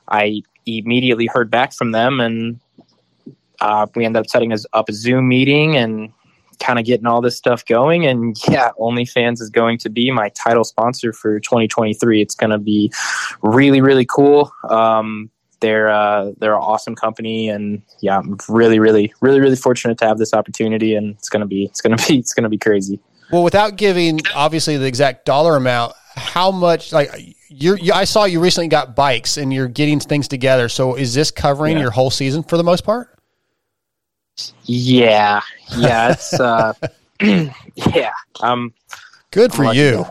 I 0.07 0.41
immediately 0.65 1.27
heard 1.27 1.49
back 1.51 1.73
from 1.73 1.91
them, 1.91 2.19
and 2.19 2.59
uh, 3.61 3.87
we 3.95 4.05
ended 4.05 4.21
up 4.21 4.29
setting 4.29 4.53
up 4.73 4.89
a 4.89 4.93
Zoom 4.93 5.27
meeting 5.27 5.75
and 5.77 6.11
kind 6.59 6.79
of 6.79 6.85
getting 6.85 7.05
all 7.05 7.21
this 7.21 7.37
stuff 7.37 7.65
going. 7.65 8.05
And 8.05 8.37
yeah, 8.47 8.71
OnlyFans 8.79 9.41
is 9.41 9.49
going 9.49 9.77
to 9.79 9.89
be 9.89 10.11
my 10.11 10.29
title 10.29 10.63
sponsor 10.63 11.13
for 11.13 11.39
2023. 11.39 12.21
It's 12.21 12.35
going 12.35 12.51
to 12.51 12.57
be 12.57 12.91
really, 13.41 13.81
really 13.81 14.05
cool. 14.05 14.51
Um, 14.69 15.29
they're 15.61 15.89
uh, 15.89 16.31
they're 16.37 16.53
an 16.53 16.61
awesome 16.61 16.95
company, 16.95 17.49
and 17.49 17.81
yeah, 18.01 18.19
I'm 18.19 18.37
really, 18.49 18.77
really, 18.77 19.13
really, 19.21 19.39
really 19.39 19.55
fortunate 19.55 19.97
to 19.99 20.05
have 20.05 20.17
this 20.17 20.33
opportunity. 20.33 20.95
And 20.95 21.15
it's 21.15 21.29
gonna 21.29 21.47
be 21.47 21.63
it's 21.63 21.81
gonna 21.81 21.95
be 22.07 22.19
it's 22.19 22.33
gonna 22.33 22.49
be 22.49 22.57
crazy. 22.57 22.99
Well, 23.31 23.43
without 23.43 23.75
giving 23.75 24.19
obviously 24.35 24.77
the 24.77 24.85
exact 24.85 25.25
dollar 25.25 25.55
amount, 25.55 25.93
how 26.15 26.51
much 26.51 26.91
like 26.93 27.09
you're, 27.57 27.77
you, 27.77 27.93
I 27.93 28.03
saw 28.03 28.25
you 28.25 28.39
recently 28.39 28.67
got 28.67 28.95
bikes 28.95 29.37
and 29.37 29.53
you're 29.53 29.67
getting 29.67 29.99
things 29.99 30.27
together. 30.27 30.69
So 30.69 30.95
is 30.95 31.13
this 31.13 31.31
covering 31.31 31.77
yeah. 31.77 31.83
your 31.83 31.91
whole 31.91 32.11
season 32.11 32.43
for 32.43 32.57
the 32.57 32.63
most 32.63 32.83
part? 32.83 33.09
Yeah, 34.63 35.41
yeah, 35.77 36.11
it's 36.11 36.33
uh, 36.33 36.73
yeah. 37.21 38.11
Um, 38.41 38.73
good 39.31 39.53
for 39.53 39.73
you. 39.73 40.03
Guy. 40.03 40.09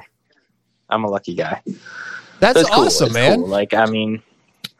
I'm 0.88 1.04
a 1.04 1.08
lucky 1.08 1.34
guy. 1.34 1.62
That's 2.40 2.64
awesome, 2.70 3.08
cool. 3.08 3.14
man. 3.14 3.38
Cool. 3.40 3.48
Like, 3.48 3.74
I 3.74 3.86
mean, 3.86 4.22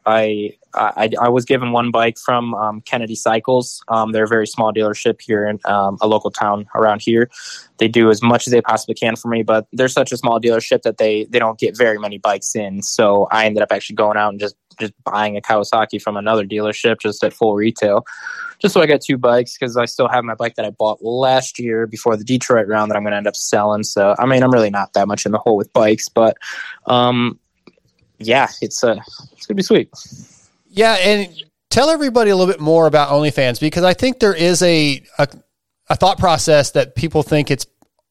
I, 0.06 0.56
I, 0.74 1.10
I 1.20 1.28
was 1.28 1.44
given 1.44 1.72
one 1.72 1.90
bike 1.90 2.18
from 2.18 2.54
um, 2.54 2.80
Kennedy 2.82 3.14
Cycles. 3.14 3.82
Um, 3.88 4.12
they're 4.12 4.24
a 4.24 4.28
very 4.28 4.46
small 4.46 4.72
dealership 4.72 5.20
here 5.20 5.46
in 5.46 5.58
um, 5.64 5.98
a 6.00 6.06
local 6.06 6.30
town 6.30 6.66
around 6.74 7.02
here. 7.02 7.30
They 7.78 7.88
do 7.88 8.10
as 8.10 8.22
much 8.22 8.46
as 8.46 8.52
they 8.52 8.60
possibly 8.60 8.94
can 8.94 9.16
for 9.16 9.28
me, 9.28 9.42
but 9.42 9.66
they're 9.72 9.88
such 9.88 10.12
a 10.12 10.16
small 10.16 10.40
dealership 10.40 10.82
that 10.82 10.98
they 10.98 11.24
they 11.24 11.38
don't 11.38 11.58
get 11.58 11.76
very 11.76 11.98
many 11.98 12.18
bikes 12.18 12.54
in. 12.54 12.82
So 12.82 13.28
I 13.30 13.46
ended 13.46 13.62
up 13.62 13.72
actually 13.72 13.96
going 13.96 14.16
out 14.16 14.30
and 14.30 14.40
just 14.40 14.56
just 14.78 14.92
buying 15.04 15.36
a 15.36 15.40
Kawasaki 15.40 16.02
from 16.02 16.16
another 16.16 16.44
dealership 16.44 17.00
just 17.00 17.22
at 17.22 17.32
full 17.32 17.54
retail, 17.54 18.04
just 18.60 18.74
so 18.74 18.80
I 18.80 18.86
got 18.86 19.00
two 19.00 19.18
bikes 19.18 19.56
because 19.56 19.76
I 19.76 19.84
still 19.84 20.08
have 20.08 20.24
my 20.24 20.34
bike 20.34 20.56
that 20.56 20.64
I 20.64 20.70
bought 20.70 21.02
last 21.02 21.58
year 21.58 21.86
before 21.86 22.16
the 22.16 22.24
Detroit 22.24 22.66
round 22.66 22.90
that 22.90 22.96
I'm 22.96 23.02
going 23.02 23.12
to 23.12 23.16
end 23.16 23.26
up 23.26 23.36
selling. 23.36 23.84
So 23.84 24.14
I 24.18 24.26
mean, 24.26 24.42
I'm 24.42 24.50
really 24.50 24.70
not 24.70 24.92
that 24.94 25.06
much 25.06 25.26
in 25.26 25.32
the 25.32 25.38
hole 25.38 25.56
with 25.56 25.72
bikes, 25.72 26.08
but 26.08 26.36
um, 26.86 27.38
yeah, 28.18 28.48
it's 28.60 28.82
uh, 28.82 29.00
it's 29.32 29.46
gonna 29.46 29.56
be 29.56 29.62
sweet. 29.62 29.90
Yeah, 30.74 30.94
and 30.94 31.32
tell 31.70 31.88
everybody 31.88 32.30
a 32.30 32.36
little 32.36 32.52
bit 32.52 32.60
more 32.60 32.88
about 32.88 33.10
OnlyFans 33.10 33.60
because 33.60 33.84
I 33.84 33.94
think 33.94 34.18
there 34.18 34.34
is 34.34 34.60
a 34.62 35.02
a, 35.18 35.28
a 35.88 35.96
thought 35.96 36.18
process 36.18 36.72
that 36.72 36.96
people 36.96 37.22
think 37.22 37.50
it's 37.50 37.66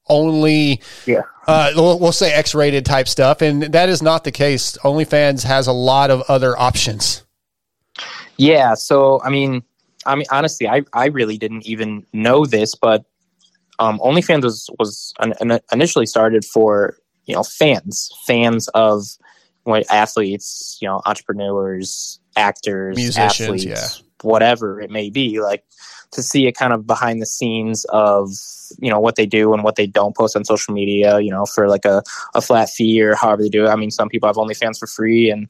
only 0.08 0.82
yeah 1.06 1.24
uh, 1.46 1.72
we'll, 1.76 2.00
we'll, 2.00 2.14
say 2.14 2.32
X-rated 2.34 2.86
type 2.86 3.06
stuff, 3.06 3.42
and 3.42 3.64
that 3.64 3.90
is 3.90 4.02
not 4.02 4.24
the 4.24 4.32
case. 4.32 4.78
OnlyFans 4.78 5.44
has 5.44 5.68
a 5.68 5.74
lot 5.74 6.10
of 6.10 6.22
other 6.30 6.58
options. 6.58 7.22
Yeah, 8.38 8.76
so 8.76 9.22
I 9.24 9.30
mean, 9.30 9.62
I 10.06 10.16
mean, 10.16 10.26
honestly, 10.32 10.70
I 10.70 10.84
I 10.94 11.08
really 11.08 11.38
didn't 11.38 11.66
even 11.66 12.06
know 12.14 12.46
this, 12.46 12.76
but 12.76 13.04
um, 13.80 14.00
OnlyFans 14.00 14.44
was 14.44 14.70
was 14.80 15.14
an, 15.20 15.34
an 15.42 15.60
initially 15.74 16.06
started 16.06 16.46
for 16.46 16.98
you 17.26 17.36
know 17.36 17.44
fans, 17.44 18.10
fans 18.26 18.70
of 18.70 19.04
athletes, 19.90 20.78
you 20.82 20.88
know, 20.88 21.02
entrepreneurs, 21.06 22.20
actors, 22.36 22.96
Musicians, 22.96 23.42
athletes, 23.42 23.66
yeah. 23.66 23.88
whatever 24.22 24.82
it 24.82 24.90
may 24.90 25.10
be, 25.10 25.40
like 25.40 25.64
to 26.14 26.24
see 26.24 26.48
it 26.48 26.54
kind 26.54 26.74
of 26.74 26.88
behind 26.88 27.22
the 27.22 27.26
scenes 27.26 27.86
of 27.90 28.30
you 28.80 28.90
know 28.90 29.00
what 29.00 29.16
they 29.16 29.26
do 29.26 29.54
and 29.54 29.64
what 29.64 29.76
they 29.76 29.86
don't 29.86 30.16
post 30.16 30.36
on 30.36 30.46
social 30.46 30.74
media 30.74 31.20
you 31.20 31.30
know 31.30 31.46
for 31.46 31.68
like 31.68 31.86
a, 31.86 32.02
a 32.34 32.42
flat 32.42 32.70
fee 32.70 33.02
or 33.02 33.16
however 33.16 33.44
they 33.44 33.50
do 33.50 33.66
it. 33.66 33.70
I 33.70 33.76
mean 33.76 33.92
some 33.92 34.10
people 34.10 34.28
have 34.28 34.36
onlyfans 34.36 34.80
for 34.80 34.88
free 34.88 35.30
and 35.30 35.50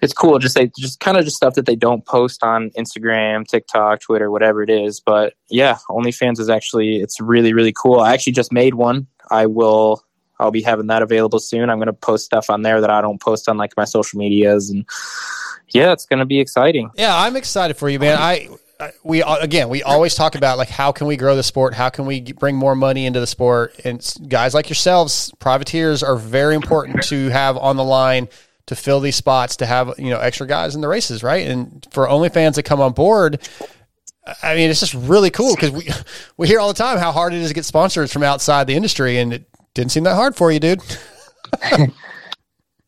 it's 0.00 0.12
cool 0.12 0.38
just 0.38 0.54
they 0.54 0.70
just 0.78 1.00
kind 1.00 1.16
of 1.16 1.24
just 1.24 1.36
stuff 1.36 1.54
that 1.54 1.66
they 1.66 1.76
don't 1.76 2.04
post 2.04 2.42
on 2.42 2.70
instagram 2.70 3.46
tiktok 3.46 4.00
twitter 4.00 4.30
whatever 4.30 4.62
it 4.62 4.70
is 4.70 5.00
but 5.00 5.34
yeah 5.48 5.78
onlyfans 5.88 6.40
is 6.40 6.50
actually 6.50 6.96
it's 6.96 7.20
really 7.20 7.52
really 7.52 7.72
cool. 7.72 8.00
I 8.00 8.12
actually 8.12 8.32
just 8.32 8.52
made 8.52 8.74
one. 8.74 9.06
I 9.30 9.46
will 9.46 10.04
i'll 10.38 10.50
be 10.50 10.62
having 10.62 10.88
that 10.88 11.02
available 11.02 11.38
soon. 11.38 11.70
I'm 11.70 11.78
going 11.78 11.86
to 11.86 11.92
post 11.92 12.26
stuff 12.26 12.50
on 12.50 12.62
there 12.62 12.80
that 12.80 12.90
i 12.90 13.00
don't 13.00 13.20
post 13.20 13.48
on 13.48 13.56
like 13.56 13.76
my 13.76 13.84
social 13.84 14.18
medias 14.18 14.70
and 14.70 14.84
yeah 15.74 15.92
it's 15.92 16.06
going 16.06 16.18
to 16.18 16.26
be 16.26 16.40
exciting 16.40 16.90
Yeah, 16.96 17.16
I'm 17.16 17.36
excited 17.36 17.76
for 17.76 17.88
you, 17.88 17.98
man. 17.98 18.18
I, 18.18 18.48
I 18.80 18.92
we 19.04 19.22
uh, 19.22 19.36
again, 19.36 19.68
we 19.68 19.82
always 19.82 20.14
talk 20.14 20.34
about 20.34 20.58
like 20.58 20.68
how 20.68 20.92
can 20.92 21.06
we 21.06 21.16
grow 21.16 21.36
the 21.36 21.42
sport? 21.42 21.74
How 21.74 21.88
can 21.88 22.06
we 22.06 22.20
bring 22.32 22.56
more 22.56 22.74
money 22.74 23.06
into 23.06 23.20
the 23.20 23.26
sport? 23.26 23.78
And 23.84 24.14
guys 24.28 24.54
like 24.54 24.68
yourselves, 24.68 25.32
privateers, 25.38 26.02
are 26.02 26.16
very 26.16 26.54
important 26.54 27.02
to 27.04 27.28
have 27.28 27.56
on 27.56 27.76
the 27.76 27.84
line 27.84 28.28
to 28.66 28.76
fill 28.76 29.00
these 29.00 29.16
spots 29.16 29.56
to 29.56 29.66
have 29.66 29.94
you 29.98 30.10
know 30.10 30.18
extra 30.18 30.46
guys 30.46 30.74
in 30.74 30.80
the 30.80 30.88
races, 30.88 31.22
right? 31.22 31.46
And 31.46 31.86
for 31.90 32.08
only 32.08 32.28
fans 32.28 32.56
to 32.56 32.62
come 32.62 32.80
on 32.80 32.92
board. 32.92 33.40
I 34.40 34.54
mean, 34.54 34.70
it's 34.70 34.78
just 34.78 34.94
really 34.94 35.30
cool 35.30 35.54
because 35.54 35.70
we 35.72 35.88
we 36.36 36.46
hear 36.48 36.60
all 36.60 36.68
the 36.68 36.74
time 36.74 36.98
how 36.98 37.12
hard 37.12 37.32
it 37.34 37.40
is 37.40 37.48
to 37.48 37.54
get 37.54 37.64
sponsors 37.64 38.12
from 38.12 38.22
outside 38.22 38.66
the 38.66 38.74
industry, 38.74 39.18
and 39.18 39.32
it 39.32 39.48
didn't 39.74 39.92
seem 39.92 40.04
that 40.04 40.14
hard 40.14 40.36
for 40.36 40.52
you, 40.52 40.60
dude. 40.60 40.80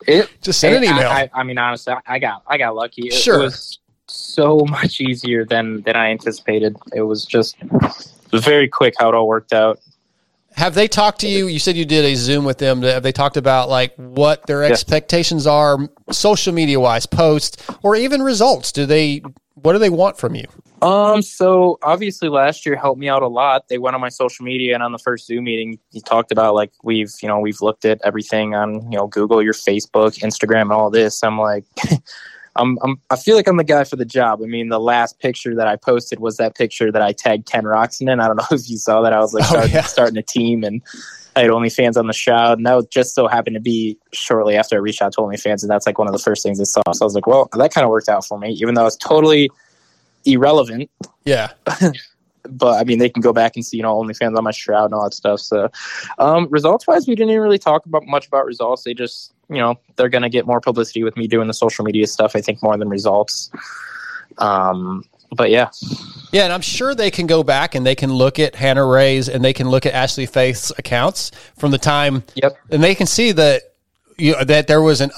it 0.07 0.31
Just 0.43 0.61
send 0.61 0.77
an 0.77 0.85
I- 0.85 0.97
email. 0.97 1.09
I, 1.09 1.31
I, 1.33 1.43
mean, 1.43 1.59
honestly, 1.59 1.93
I- 1.93 2.15
I 2.15 2.19
got 2.19 2.43
I 2.47 2.59
got 2.59 2.75
lucky. 2.75 3.09
It 3.09 3.15
Sure. 3.15 3.41
was 3.41 3.79
so 4.07 4.61
much 4.69 5.01
easier 5.01 5.45
than 5.45 5.83
than 5.83 5.97
I 5.97 6.11
anticipated. 6.11 6.77
It 6.95 7.03
was 7.03 7.25
just 7.25 7.57
it 7.63 8.33
was 8.33 8.45
very 8.45 8.69
quick 8.69 8.95
how 8.99 9.09
it 9.09 9.15
all 9.15 9.27
worked 9.29 9.53
out. 9.53 9.81
Have 10.57 10.75
they 10.75 10.87
talked 10.87 11.21
to 11.23 11.29
you? 11.29 11.49
You 11.49 11.59
said 11.59 11.75
you 11.77 11.85
did 11.85 12.05
a 12.05 12.15
Zoom 12.15 12.45
with 12.45 12.59
them. 12.59 12.83
Have 12.83 13.03
they 13.03 13.11
talked 13.13 13.37
about 13.37 13.69
like 13.69 13.93
what 13.97 14.47
their 14.47 14.63
expectations 14.63 15.49
are, 15.49 15.79
social 16.13 16.53
media 16.55 16.79
wise, 16.79 17.07
posts, 17.07 17.57
or 17.83 17.97
even 17.97 18.23
results? 18.23 18.71
Do 18.71 18.87
they? 18.87 19.23
What 19.55 19.73
do 19.73 19.79
they 19.81 19.91
want 19.91 20.17
from 20.17 20.35
you? 20.37 20.45
Um, 20.85 21.23
so 21.23 21.79
obviously 21.83 22.29
last 22.29 22.67
year 22.67 22.77
helped 22.77 23.01
me 23.01 23.09
out 23.09 23.23
a 23.23 23.27
lot. 23.27 23.69
They 23.69 23.79
went 23.79 23.95
on 23.95 24.03
my 24.03 24.11
social 24.11 24.45
media 24.45 24.75
and 24.75 24.83
on 24.83 24.93
the 24.93 24.99
first 24.99 25.27
Zoom 25.27 25.45
meeting, 25.45 25.79
he 25.91 26.03
talked 26.03 26.31
about 26.31 26.55
like 26.55 26.73
we've, 26.83 27.11
you 27.23 27.29
know, 27.29 27.39
we've 27.41 27.63
looked 27.63 27.87
at 27.87 28.03
everything 28.05 28.55
on, 28.55 28.93
you 28.93 28.99
know, 28.99 29.07
Google, 29.07 29.43
your 29.43 29.55
Facebook, 29.55 30.19
Instagram, 30.19 30.63
and 30.63 30.73
all 30.73 30.91
this. 30.91 31.25
I'm 31.25 31.39
like, 31.39 31.65
I'm, 32.57 32.77
I'm, 32.83 33.01
I 33.09 33.17
feel 33.17 33.35
like 33.35 33.49
I'm 33.49 33.57
the 33.57 33.65
guy 33.65 33.85
for 33.85 33.97
the 33.97 34.05
job. 34.05 34.41
I 34.43 34.47
mean, 34.47 34.69
the 34.69 34.79
last 34.79 35.19
picture 35.21 35.55
that 35.55 35.67
I 35.67 35.77
posted 35.77 36.21
was 36.21 36.37
that 36.37 36.55
picture 36.55 36.93
that 36.93 37.01
I 37.01 37.13
tagged 37.13 37.47
Ken 37.47 37.65
Roczen 37.65 38.13
in. 38.13 38.21
I 38.21 38.27
don't 38.27 38.37
know 38.39 38.47
if 38.51 38.69
you 38.69 38.77
saw 38.77 39.01
that. 39.01 39.15
I 39.15 39.21
was 39.21 39.33
like 39.33 39.45
Oh, 39.45 39.47
starting, 39.47 39.73
yeah. 39.73 39.83
starting 39.83 40.19
a 40.19 40.23
team 40.23 40.65
and 40.65 40.83
I 41.35 41.41
had 41.41 41.51
OnlyFans 41.51 41.97
on 41.97 42.07
the 42.07 42.13
shroud, 42.13 42.59
and 42.59 42.67
that 42.67 42.91
just 42.91 43.15
so 43.15 43.27
happened 43.27 43.55
to 43.55 43.61
be 43.61 43.99
shortly 44.13 44.57
after 44.57 44.77
I 44.77 44.79
reached 44.79 45.03
out 45.03 45.13
to 45.15 45.21
OnlyFans, 45.21 45.63
and 45.63 45.71
that's 45.71 45.87
like 45.87 45.99
one 45.99 46.07
of 46.07 46.13
the 46.13 46.21
first 46.21 46.43
things 46.43 46.61
I 46.61 46.65
saw. 46.65 46.83
So 46.93 47.03
I 47.03 47.07
was 47.07 47.15
like, 47.15 47.27
well, 47.27 47.49
that 47.57 47.73
kind 47.73 47.85
of 47.85 47.91
worked 47.91 48.09
out 48.09 48.25
for 48.25 48.39
me, 48.39 48.51
even 48.53 48.75
though 48.75 48.87
it's 48.87 48.97
totally 48.97 49.51
irrelevant 50.25 50.91
Yeah, 51.25 51.53
but 52.49 52.81
I 52.81 52.85
mean, 52.85 52.99
they 52.99 53.09
can 53.09 53.23
go 53.23 53.33
back 53.33 53.57
and 53.57 53.65
see, 53.65 53.79
you 53.79 53.83
know, 53.83 53.95
OnlyFans 53.95 54.37
on 54.37 54.45
my 54.45 54.51
shroud 54.51 54.87
and 54.87 54.95
all 54.95 55.05
that 55.05 55.15
stuff. 55.15 55.41
So, 55.41 55.71
um, 56.19 56.49
results 56.51 56.87
wise, 56.87 57.07
we 57.07 57.15
didn't 57.15 57.31
even 57.31 57.43
really 57.43 57.59
talk 57.59 57.87
about 57.87 58.05
much 58.07 58.27
about 58.27 58.47
results. 58.47 58.85
They 58.85 58.95
just, 58.95 59.33
you 59.49 59.59
know, 59.59 59.79
they're 59.97 60.09
going 60.09 60.23
to 60.23 60.29
get 60.29 60.47
more 60.47 60.61
publicity 60.61 61.03
with 61.03 61.17
me 61.17 61.27
doing 61.27 61.49
the 61.49 61.55
social 61.55 61.85
media 61.85 62.07
stuff. 62.07 62.37
I 62.37 62.41
think 62.41 62.63
more 62.63 62.77
than 62.77 62.89
results. 62.89 63.51
Um, 64.39 65.05
but 65.35 65.51
yeah, 65.51 65.71
yeah, 66.33 66.45
and 66.45 66.53
I'm 66.53 66.61
sure 66.61 66.95
they 66.95 67.11
can 67.11 67.27
go 67.27 67.43
back 67.43 67.75
and 67.75 67.85
they 67.85 67.95
can 67.95 68.13
look 68.13 68.39
at 68.39 68.55
Hannah 68.55 68.87
Ray's 68.87 69.29
and 69.29 69.45
they 69.45 69.53
can 69.53 69.69
look 69.69 69.87
at 69.87 69.95
Ashley 69.95 70.27
Faith's 70.27 70.71
accounts 70.79 71.33
from 71.59 71.71
the 71.71 71.79
time, 71.79 72.23
yep, 72.35 72.57
and 72.71 72.83
they 72.83 72.95
can 72.95 73.07
see 73.07 73.33
that 73.33 73.63
you 74.17 74.33
know, 74.33 74.45
that 74.45 74.67
there 74.67 74.83
was 74.83 75.01
an 75.01 75.11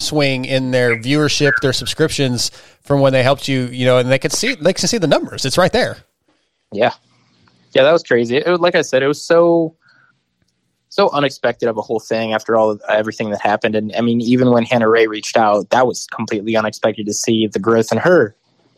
upswing 0.00 0.44
in 0.44 0.70
their 0.70 0.96
viewership, 0.96 1.52
their 1.62 1.72
subscriptions 1.72 2.50
from 2.82 3.00
when 3.00 3.12
they 3.12 3.22
helped 3.22 3.48
you, 3.48 3.62
you 3.66 3.84
know, 3.84 3.98
and 3.98 4.10
they 4.10 4.18
can 4.18 4.30
see 4.30 4.54
they 4.54 4.72
can 4.72 4.86
see 4.88 4.98
the 4.98 5.06
numbers. 5.06 5.44
It's 5.44 5.58
right 5.58 5.72
there. 5.72 5.96
yeah, 6.72 6.92
yeah. 7.72 7.82
That 7.82 7.92
was 7.92 8.02
crazy. 8.02 8.36
It, 8.36 8.46
was- 8.46 8.60
like 8.60 8.74
I 8.74 8.82
said, 8.82 9.02
it 9.02 9.08
was 9.08 9.22
so 9.22 9.74
so 10.88 11.10
unexpected 11.10 11.68
of 11.68 11.76
a 11.76 11.82
whole 11.82 12.00
thing 12.00 12.32
after 12.32 12.56
all 12.56 12.78
everything 12.88 13.30
that 13.30 13.40
happened. 13.40 13.74
And 13.74 13.94
I 13.96 14.00
mean, 14.00 14.20
even 14.22 14.50
when 14.50 14.64
Hannah 14.64 14.88
Ray 14.88 15.06
reached 15.08 15.36
out, 15.36 15.68
that 15.70 15.86
was 15.86 16.06
completely 16.06 16.56
unexpected 16.56 17.04
to 17.06 17.12
see 17.12 17.46
the 17.46 17.58
growth 17.58 17.92
in 17.92 17.98
her 17.98 18.34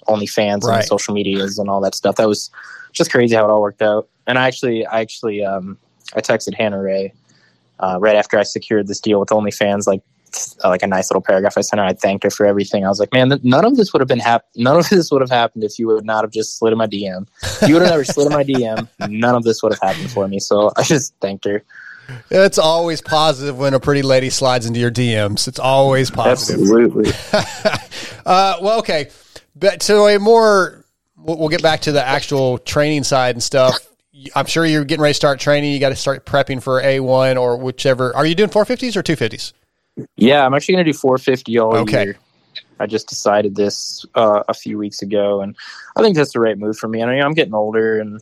OnlyFans 0.09 0.65
Right. 0.65 0.79
and 0.79 0.85
social 0.85 1.15
medias 1.15 1.59
and 1.59 1.69
all 1.69 1.81
that 1.83 1.95
stuff. 1.95 2.17
That 2.17 2.27
was 2.27 2.51
just 2.93 3.11
crazy 3.13 3.37
how 3.37 3.45
it 3.45 3.51
all 3.51 3.61
worked 3.61 3.83
out. 3.83 4.09
And 4.27 4.37
I 4.37 4.47
actually, 4.49 4.85
I 4.87 5.01
actually, 5.01 5.45
um, 5.45 5.79
I 6.17 6.21
texted 6.21 6.55
Hannah 6.55 6.81
Ray 6.83 7.13
uh, 7.79 7.99
right 8.01 8.17
after 8.17 8.37
I 8.37 8.43
secured 8.43 8.89
this 8.89 9.01
deal 9.01 9.21
with 9.21 9.29
OnlyFans, 9.29 9.87
like 9.87 10.03
uh, 10.65 10.69
like 10.69 10.83
a 10.83 10.87
nice 10.87 11.11
little 11.11 11.23
paragraph 11.23 11.55
I 11.57 11.63
sent 11.63 11.81
her. 11.81 11.87
I 11.87 11.93
thanked 11.93 12.25
her 12.25 12.31
for 12.31 12.47
everything. 12.47 12.85
I 12.85 12.89
was 12.89 13.01
like, 13.01 13.13
man, 13.13 13.31
th- 13.31 13.43
none 13.45 13.65
of 13.65 13.77
this 13.77 13.93
would 13.93 14.01
have 14.01 14.09
been 14.09 14.19
hap- 14.21 14.47
None 14.57 14.77
of 14.77 14.89
this 14.89 15.11
would 15.11 15.21
have 15.21 15.31
happened 15.31 15.65
if 15.65 15.79
you 15.79 15.87
would 15.89 16.05
not 16.05 16.25
have 16.25 16.31
just 16.31 16.59
slid 16.59 16.73
in 16.73 16.79
my 16.79 16.87
DM. 16.87 17.27
If 17.63 17.69
you 17.69 17.75
would 17.75 17.83
have 17.83 17.91
never 17.91 18.05
slid 18.05 18.27
in 18.29 18.33
my 18.33 18.45
DM, 18.45 18.89
none 19.09 19.35
of 19.35 19.45
this 19.45 19.63
would 19.63 19.73
have 19.73 19.81
happened 19.81 20.11
for 20.11 20.27
me. 20.29 20.39
So 20.39 20.73
I 20.77 20.83
just 20.83 21.15
thanked 21.21 21.45
her. 21.45 21.63
It's 22.31 22.59
always 22.59 23.03
positive 23.03 23.59
when 23.59 23.75
a 23.75 23.81
pretty 23.81 24.03
lady 24.03 24.31
slides 24.31 24.65
into 24.67 24.81
your 24.81 24.91
DMs. 24.91 25.47
It's 25.47 25.59
always 25.59 26.11
positive. 26.11 26.61
Absolutely. 26.63 27.13
Uh, 28.27 28.59
well, 28.61 28.81
okay. 28.81 29.09
But 29.57 29.81
to 29.83 30.05
a 30.05 30.19
more, 30.19 30.85
we'll, 31.17 31.39
we'll 31.39 31.49
get 31.49 31.63
back 31.63 31.81
to 31.83 31.93
the 31.93 32.07
actual 32.07 32.59
training 32.59 33.05
side 33.05 33.35
and 33.35 33.43
stuff. 33.43 33.79
I'm 34.37 34.45
sure 34.45 34.67
you're 34.67 34.85
getting 34.85 35.01
ready 35.01 35.13
to 35.13 35.17
start 35.17 35.41
training. 35.41 35.73
You 35.73 35.81
got 35.81 35.91
to 35.91 35.97
start 35.97 36.27
prepping 36.27 36.63
for 36.63 36.83
A1 36.83 37.41
or 37.41 37.57
whichever. 37.57 38.15
Are 38.15 38.27
you 38.27 38.35
doing 38.35 38.51
450s 38.51 38.97
or 38.97 39.03
250s? 39.03 39.55
Yeah, 40.17 40.45
I'm 40.45 40.55
actually 40.55 40.75
going 40.75 40.85
to 40.85 40.93
do 40.93 40.99
450 40.99 41.59
all 41.59 41.77
Okay. 41.79 42.05
year. 42.05 42.19
I 42.81 42.87
just 42.87 43.09
decided 43.09 43.57
this 43.57 44.05
uh, 44.15 44.43
a 44.49 44.55
few 44.55 44.79
weeks 44.79 45.03
ago, 45.03 45.41
and 45.41 45.57
I 45.97 46.03
think 46.03 46.17
that's 46.17 46.33
the 46.33 46.41
right 46.41 46.57
move 46.57 46.77
for 46.79 46.89
me. 46.89 47.03
I 47.03 47.07
mean, 47.07 47.23
I'm 47.23 47.35
getting 47.35 47.55
older 47.55 48.01
and 48.01 48.21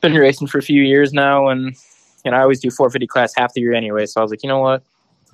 been 0.00 0.14
racing 0.14 0.46
for 0.46 0.58
a 0.58 0.62
few 0.62 0.82
years 0.82 1.12
now, 1.12 1.48
and 1.48 1.74
you 2.24 2.30
know, 2.30 2.36
I 2.36 2.40
always 2.42 2.60
do 2.60 2.70
450 2.70 3.06
class 3.06 3.32
half 3.36 3.52
the 3.54 3.60
year 3.60 3.74
anyway. 3.74 4.06
So 4.06 4.20
I 4.20 4.22
was 4.22 4.30
like, 4.30 4.42
you 4.42 4.48
know 4.48 4.60
what? 4.60 4.82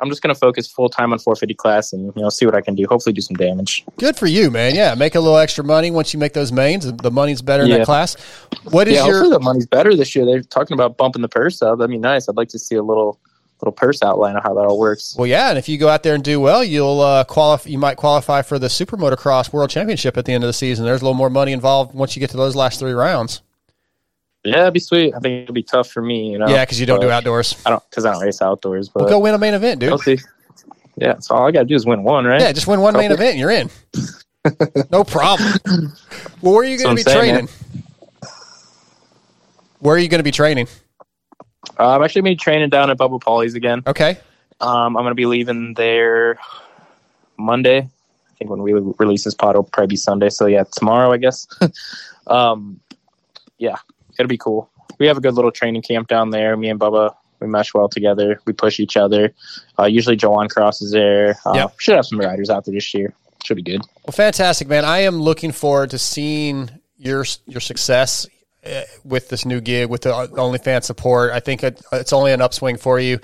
I'm 0.01 0.09
just 0.09 0.23
going 0.23 0.35
to 0.35 0.39
focus 0.39 0.67
full 0.67 0.89
time 0.89 1.13
on 1.13 1.19
450 1.19 1.55
class 1.55 1.93
and 1.93 2.13
you 2.17 2.23
know 2.23 2.31
see 2.31 2.47
what 2.47 2.55
I 2.55 2.63
can 2.63 2.75
do. 2.75 2.87
Hopefully, 2.89 3.13
do 3.13 3.21
some 3.21 3.37
damage. 3.37 3.85
Good 3.99 4.17
for 4.17 4.27
you, 4.27 4.51
man. 4.51 4.75
Yeah, 4.75 4.95
make 4.95 5.15
a 5.15 5.21
little 5.21 5.37
extra 5.37 5.63
money 5.63 5.91
once 5.91 6.15
you 6.15 6.19
make 6.19 6.33
those 6.33 6.53
mains. 6.53 6.91
The 6.91 7.11
money's 7.11 7.43
better 7.43 7.65
in 7.65 7.71
that 7.71 7.85
class. 7.85 8.17
What 8.71 8.89
is 8.89 8.95
yeah, 8.95 9.05
your 9.05 9.17
hopefully 9.17 9.37
the 9.37 9.41
money's 9.41 9.67
better 9.67 9.95
this 9.95 10.17
year. 10.17 10.25
They're 10.25 10.41
talking 10.43 10.75
about 10.75 10.97
bumping 10.97 11.21
the 11.21 11.29
purse 11.29 11.61
up. 11.61 11.79
That'd 11.79 11.91
be 11.91 11.99
nice. 11.99 12.29
I'd 12.29 12.37
like 12.37 12.49
to 12.49 12.59
see 12.59 12.77
a 12.77 12.83
little 12.83 13.21
little 13.63 13.73
purse 13.73 14.03
outline 14.03 14.37
of 14.37 14.43
how 14.43 14.55
that 14.55 14.61
all 14.67 14.79
works. 14.79 15.15
Well, 15.17 15.27
yeah, 15.27 15.51
and 15.51 15.59
if 15.59 15.69
you 15.69 15.79
go 15.79 15.89
out 15.89 16.03
there 16.03 16.15
and 16.15 16.25
do 16.25 16.41
well, 16.41 16.65
you'll 16.65 17.01
uh, 17.01 17.25
qualify. 17.25 17.69
You 17.69 17.79
might 17.79 17.97
qualify 17.97 18.43
for 18.43 18.59
the 18.59 18.69
Super 18.69 18.97
Motocross 18.97 19.53
World 19.53 19.71
Championship 19.71 20.17
at 20.17 20.25
the 20.25 20.33
end 20.33 20.45
of 20.45 20.49
the 20.49 20.53
season. 20.55 20.85
There's 20.85 21.01
a 21.01 21.05
little 21.05 21.15
more 21.15 21.31
money 21.31 21.53
involved 21.53 21.95
once 21.95 22.17
you 22.17 22.21
get 22.21 22.31
to 22.31 22.37
those 22.37 22.57
last 22.57 22.79
three 22.79 22.93
rounds. 22.93 23.43
Yeah, 24.45 24.63
it'd 24.63 24.75
be 24.75 24.81
sweet. 24.81 25.15
I 25.15 25.19
think 25.19 25.43
it'd 25.43 25.55
be 25.55 25.63
tough 25.63 25.91
for 25.91 26.01
me. 26.01 26.33
You 26.33 26.39
know, 26.39 26.49
Yeah, 26.49 26.65
because 26.65 26.81
you 26.81 26.87
don't 26.87 27.01
do 27.01 27.11
outdoors. 27.11 27.61
I 27.67 27.71
don't 27.71 27.91
because 27.91 28.07
I 28.07 28.13
don't 28.13 28.23
race 28.23 28.41
outdoors. 28.41 28.89
But 28.89 29.03
Well, 29.03 29.11
go 29.11 29.19
win 29.21 29.35
a 29.35 29.39
main 29.39 29.55
event, 29.55 29.81
dude. 29.81 30.01
See. 30.01 30.19
Yeah, 30.97 31.19
so 31.19 31.35
all 31.35 31.47
I 31.47 31.51
got 31.51 31.61
to 31.61 31.65
do 31.67 31.75
is 31.75 31.87
win 31.87 32.03
one, 32.03 32.25
right? 32.27 32.41
Yeah, 32.41 32.53
just 32.53 32.67
win 32.67 32.81
one 32.81 32.95
main 32.95 33.11
event, 33.11 33.31
and 33.31 33.41
you're 33.41 33.51
in. 33.51 33.71
no 34.91 35.05
problem. 35.05 35.61
Well, 36.43 36.55
where 36.55 36.63
are 36.63 36.65
you 36.65 36.79
going 36.79 36.91
to 36.91 36.95
be 36.95 37.03
saying, 37.03 37.19
training? 37.19 37.49
Where 39.79 39.95
are 39.95 39.99
you 39.99 40.09
going 40.09 40.19
to 40.19 40.25
be 40.25 40.31
training? 40.31 40.69
Uh, 41.79 41.95
I'm 41.97 42.03
actually 42.03 42.23
going 42.23 42.33
to 42.33 42.37
be 42.37 42.43
training 42.43 42.71
down 42.71 42.91
at 42.91 42.99
Bubba 42.99 43.21
Pauli's 43.21 43.55
again. 43.55 43.83
Okay. 43.87 44.19
Um, 44.61 44.97
I'm 44.97 45.03
going 45.03 45.09
to 45.09 45.15
be 45.15 45.27
leaving 45.27 45.75
there 45.75 46.39
Monday. 47.39 47.79
I 47.79 48.33
think 48.39 48.51
when 48.51 48.63
we 48.63 48.73
release 48.73 49.25
this 49.25 49.35
pod, 49.35 49.51
it'll 49.51 49.65
probably 49.65 49.89
be 49.89 49.97
Sunday. 49.97 50.31
So 50.31 50.47
yeah, 50.47 50.65
tomorrow, 50.73 51.13
I 51.13 51.19
guess. 51.19 51.47
um, 52.27 52.81
yeah, 53.59 53.77
it'll 54.19 54.29
be 54.29 54.39
cool. 54.39 54.71
We 54.99 55.07
have 55.07 55.17
a 55.17 55.21
good 55.21 55.35
little 55.35 55.51
training 55.53 55.83
camp 55.83 56.09
down 56.09 56.31
there. 56.31 56.57
Me 56.57 56.69
and 56.69 56.79
Bubba, 56.81 57.15
we 57.41 57.47
mesh 57.47 57.73
well 57.73 57.89
together. 57.89 58.41
We 58.47 58.53
push 58.53 58.81
each 58.81 58.97
other. 58.97 59.33
Uh, 59.79 59.85
usually, 59.87 60.17
Joan 60.17 60.49
Cros 60.49 60.83
is 60.83 60.93
there. 60.93 61.37
Uh, 61.47 61.53
Yep. 61.55 61.75
Should 61.81 61.97
have 61.97 62.07
some 62.07 62.21
riders 62.21 62.51
out 62.51 62.65
there 62.65 62.75
this 62.75 62.93
year. 62.93 63.15
Should 63.45 63.57
be 63.57 63.63
good. 63.63 63.81
Well, 64.07 64.13
fantastic, 64.13 64.69
man. 64.69 64.85
I 64.85 65.01
am 65.01 65.21
looking 65.21 65.53
forward 65.53 65.91
to 65.91 65.99
seeing 65.99 66.71
your 66.99 67.25
your 67.47 67.61
success 67.61 68.27
with 69.05 69.29
this 69.29 69.45
new 69.45 69.61
gig 69.61 69.89
with 69.89 70.03
the 70.03 70.11
OnlyFans 70.11 70.85
support. 70.85 71.33
I 71.33 71.41
think 71.41 71.63
it, 71.63 71.81
it's 71.93 72.13
only 72.13 72.33
an 72.33 72.41
upswing 72.41 72.77
for 72.77 73.01
you. 73.01 73.19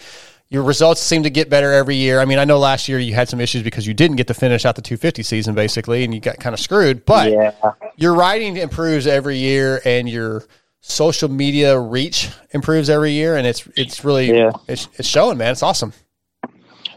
Your 0.48 0.62
results 0.62 1.00
seem 1.00 1.24
to 1.24 1.30
get 1.30 1.50
better 1.50 1.72
every 1.72 1.96
year. 1.96 2.20
I 2.20 2.24
mean, 2.24 2.38
I 2.38 2.44
know 2.44 2.58
last 2.58 2.88
year 2.88 3.00
you 3.00 3.14
had 3.14 3.28
some 3.28 3.40
issues 3.40 3.62
because 3.64 3.86
you 3.86 3.94
didn't 3.94 4.16
get 4.16 4.28
to 4.28 4.34
finish 4.34 4.64
out 4.64 4.76
the 4.76 4.82
250 4.82 5.22
season, 5.24 5.54
basically, 5.56 6.04
and 6.04 6.14
you 6.14 6.20
got 6.20 6.38
kind 6.38 6.54
of 6.54 6.60
screwed. 6.60 7.04
But 7.04 7.32
yeah, 7.32 7.52
your 7.96 8.14
writing 8.14 8.56
improves 8.56 9.06
every 9.08 9.38
year, 9.38 9.80
and 9.84 10.08
your 10.08 10.44
social 10.80 11.28
media 11.28 11.76
reach 11.78 12.28
improves 12.52 12.88
every 12.88 13.10
year, 13.10 13.36
and 13.36 13.44
it's 13.44 13.68
it's 13.76 14.04
really 14.04 14.30
Yeah. 14.32 14.52
it's, 14.68 14.88
it's 14.94 15.08
showing, 15.08 15.36
man. 15.36 15.50
It's 15.50 15.64
awesome. 15.64 15.92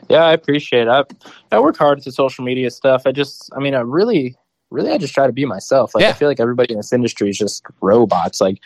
Yeah, 0.10 0.24
I 0.26 0.34
appreciate 0.34 0.88
it. 0.88 0.90
I, 0.90 1.04
I 1.52 1.60
work 1.60 1.78
hard 1.78 2.00
at 2.00 2.04
the 2.06 2.12
social 2.12 2.44
media 2.44 2.70
stuff. 2.72 3.04
I 3.06 3.12
just, 3.12 3.50
I 3.56 3.60
mean, 3.60 3.76
I 3.76 3.82
really, 3.82 4.36
really, 4.70 4.92
I 4.92 4.98
just 4.98 5.14
try 5.14 5.28
to 5.28 5.34
be 5.34 5.46
myself. 5.46 5.96
Like, 5.96 6.04
Yeah. 6.04 6.10
I 6.10 6.14
feel 6.14 6.28
like 6.28 6.40
everybody 6.40 6.74
in 6.74 6.80
this 6.80 6.94
industry 6.94 7.30
is 7.30 7.38
just 7.38 7.64
robots. 7.82 8.42
Like, 8.42 8.60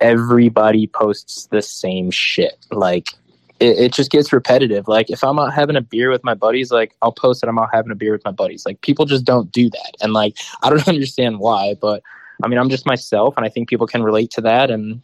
everybody 0.00 0.86
posts 0.86 1.46
the 1.50 1.62
same 1.62 2.10
shit. 2.10 2.58
Like, 2.70 3.08
it, 3.60 3.78
it 3.78 3.92
just 3.92 4.10
gets 4.10 4.32
repetitive. 4.32 4.88
Like, 4.88 5.10
if 5.10 5.22
I'm 5.22 5.38
out 5.38 5.52
having 5.52 5.76
a 5.76 5.80
beer 5.80 6.10
with 6.10 6.24
my 6.24 6.34
buddies, 6.34 6.70
like, 6.70 6.94
I'll 7.02 7.12
post 7.12 7.40
that 7.40 7.48
I'm 7.48 7.58
out 7.58 7.70
having 7.72 7.92
a 7.92 7.94
beer 7.94 8.12
with 8.12 8.24
my 8.24 8.30
buddies. 8.30 8.64
Like, 8.66 8.80
people 8.80 9.04
just 9.04 9.24
don't 9.24 9.50
do 9.52 9.70
that. 9.70 9.96
And, 10.00 10.12
like, 10.12 10.36
I 10.62 10.70
don't 10.70 10.86
understand 10.88 11.38
why, 11.38 11.74
but 11.80 12.02
I 12.42 12.48
mean, 12.48 12.58
I'm 12.58 12.70
just 12.70 12.86
myself, 12.86 13.34
and 13.36 13.44
I 13.44 13.50
think 13.50 13.68
people 13.68 13.86
can 13.86 14.02
relate 14.02 14.30
to 14.32 14.40
that. 14.42 14.70
And, 14.70 15.02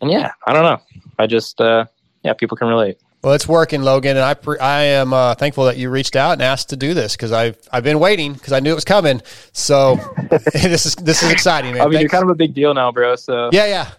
and 0.00 0.10
yeah, 0.10 0.32
I 0.46 0.52
don't 0.52 0.62
know. 0.62 0.80
I 1.18 1.26
just, 1.26 1.60
uh, 1.60 1.86
yeah, 2.22 2.34
people 2.34 2.56
can 2.56 2.68
relate. 2.68 2.98
Well, 3.26 3.34
it's 3.34 3.48
working, 3.48 3.82
Logan, 3.82 4.16
and 4.16 4.24
I 4.24 4.34
pre- 4.34 4.60
I 4.60 4.82
am 4.82 5.12
uh, 5.12 5.34
thankful 5.34 5.64
that 5.64 5.76
you 5.76 5.90
reached 5.90 6.14
out 6.14 6.34
and 6.34 6.42
asked 6.42 6.68
to 6.68 6.76
do 6.76 6.94
this 6.94 7.16
because 7.16 7.32
I've 7.32 7.58
I've 7.72 7.82
been 7.82 7.98
waiting 7.98 8.34
because 8.34 8.52
I 8.52 8.60
knew 8.60 8.70
it 8.70 8.76
was 8.76 8.84
coming. 8.84 9.20
So 9.50 9.96
this 10.52 10.86
is 10.86 10.94
this 10.94 11.24
is 11.24 11.32
exciting, 11.32 11.74
man. 11.74 11.82
I 11.82 11.88
mean, 11.88 11.98
you're 11.98 12.08
kind 12.08 12.22
of 12.22 12.30
a 12.30 12.36
big 12.36 12.54
deal 12.54 12.72
now, 12.72 12.92
bro. 12.92 13.16
So 13.16 13.50
yeah, 13.52 13.66
yeah, 13.66 13.90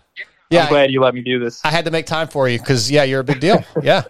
yeah. 0.49 0.63
I'm 0.63 0.69
glad 0.69 0.91
you 0.91 1.01
let 1.01 1.13
me 1.13 1.19
do 1.19 1.39
this. 1.39 1.59
I 1.65 1.71
had 1.71 1.83
to 1.83 1.91
make 1.91 2.05
time 2.05 2.29
for 2.29 2.47
you 2.47 2.57
because 2.57 2.89
yeah, 2.89 3.03
you're 3.03 3.19
a 3.19 3.25
big 3.25 3.41
deal. 3.41 3.65
Yeah. 3.83 4.03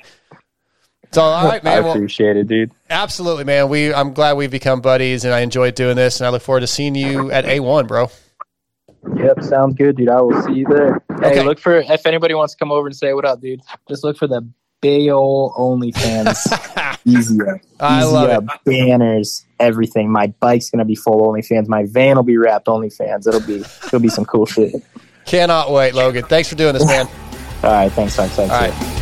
So 1.12 1.24
all 1.24 1.50
right, 1.50 1.62
I 1.62 1.63
man. 1.63 1.83
Well, 1.83 1.93
appreciate 1.93 2.38
it, 2.38 2.47
dude. 2.47 2.69
absolutely, 2.91 3.43
man. 3.43 3.69
We 3.69 3.91
I'm 3.91 4.13
glad 4.13 4.38
we've 4.38 4.51
become 4.51 4.81
buddies, 4.81 5.25
and 5.25 5.33
I 5.33 5.39
enjoyed 5.39 5.74
doing 5.74 5.95
this, 5.95 6.19
and 6.19 6.27
I 6.27 6.29
look 6.29 6.43
forward 6.43 6.59
to 6.59 6.67
seeing 6.67 6.93
you 6.93 7.31
at 7.31 7.43
A1, 7.45 7.88
bro. 7.88 8.12
Yep, 9.15 9.41
sounds 9.41 9.74
good, 9.74 9.97
dude. 9.97 10.09
I 10.09 10.21
will 10.21 10.39
see 10.43 10.53
you 10.53 10.67
there. 10.67 11.01
Okay. 11.09 11.39
Hey, 11.39 11.43
look 11.43 11.57
for 11.57 11.77
if 11.77 12.05
anybody 12.05 12.36
wants 12.36 12.53
to 12.53 12.59
come 12.59 12.71
over 12.71 12.86
and 12.86 12.95
say 12.95 13.13
what 13.13 13.25
up, 13.25 13.41
dude. 13.41 13.62
Just 13.89 14.03
look 14.03 14.15
for 14.15 14.27
the 14.27 14.47
Bayo 14.81 15.51
OnlyFans. 15.57 16.98
Easy 17.05 17.41
up. 17.41 17.60
I 17.79 18.01
Easy 18.01 18.12
love 18.12 18.50
up. 18.50 18.63
Banners, 18.63 19.46
everything. 19.60 20.12
My 20.12 20.27
bike's 20.39 20.69
gonna 20.69 20.86
be 20.86 20.96
full 20.96 21.22
OnlyFans. 21.22 21.67
My 21.67 21.86
van 21.86 22.15
will 22.15 22.24
be 22.24 22.38
wrapped 22.38 22.67
OnlyFans. 22.67 23.27
It'll 23.27 23.41
be 23.41 23.63
it'll 23.86 24.00
be 24.00 24.10
some 24.10 24.25
cool 24.25 24.46
shit. 24.46 24.75
Cannot 25.25 25.72
wait, 25.72 25.93
Logan. 25.93 26.24
Thanks 26.25 26.50
for 26.50 26.55
doing 26.55 26.74
this, 26.74 26.86
man. 26.86 27.07
All 27.63 27.72
right, 27.72 27.91
thanks, 27.91 28.15
thanks, 28.15 28.36
thanks. 28.36 28.53
All 28.53 28.62
right. 28.62 28.97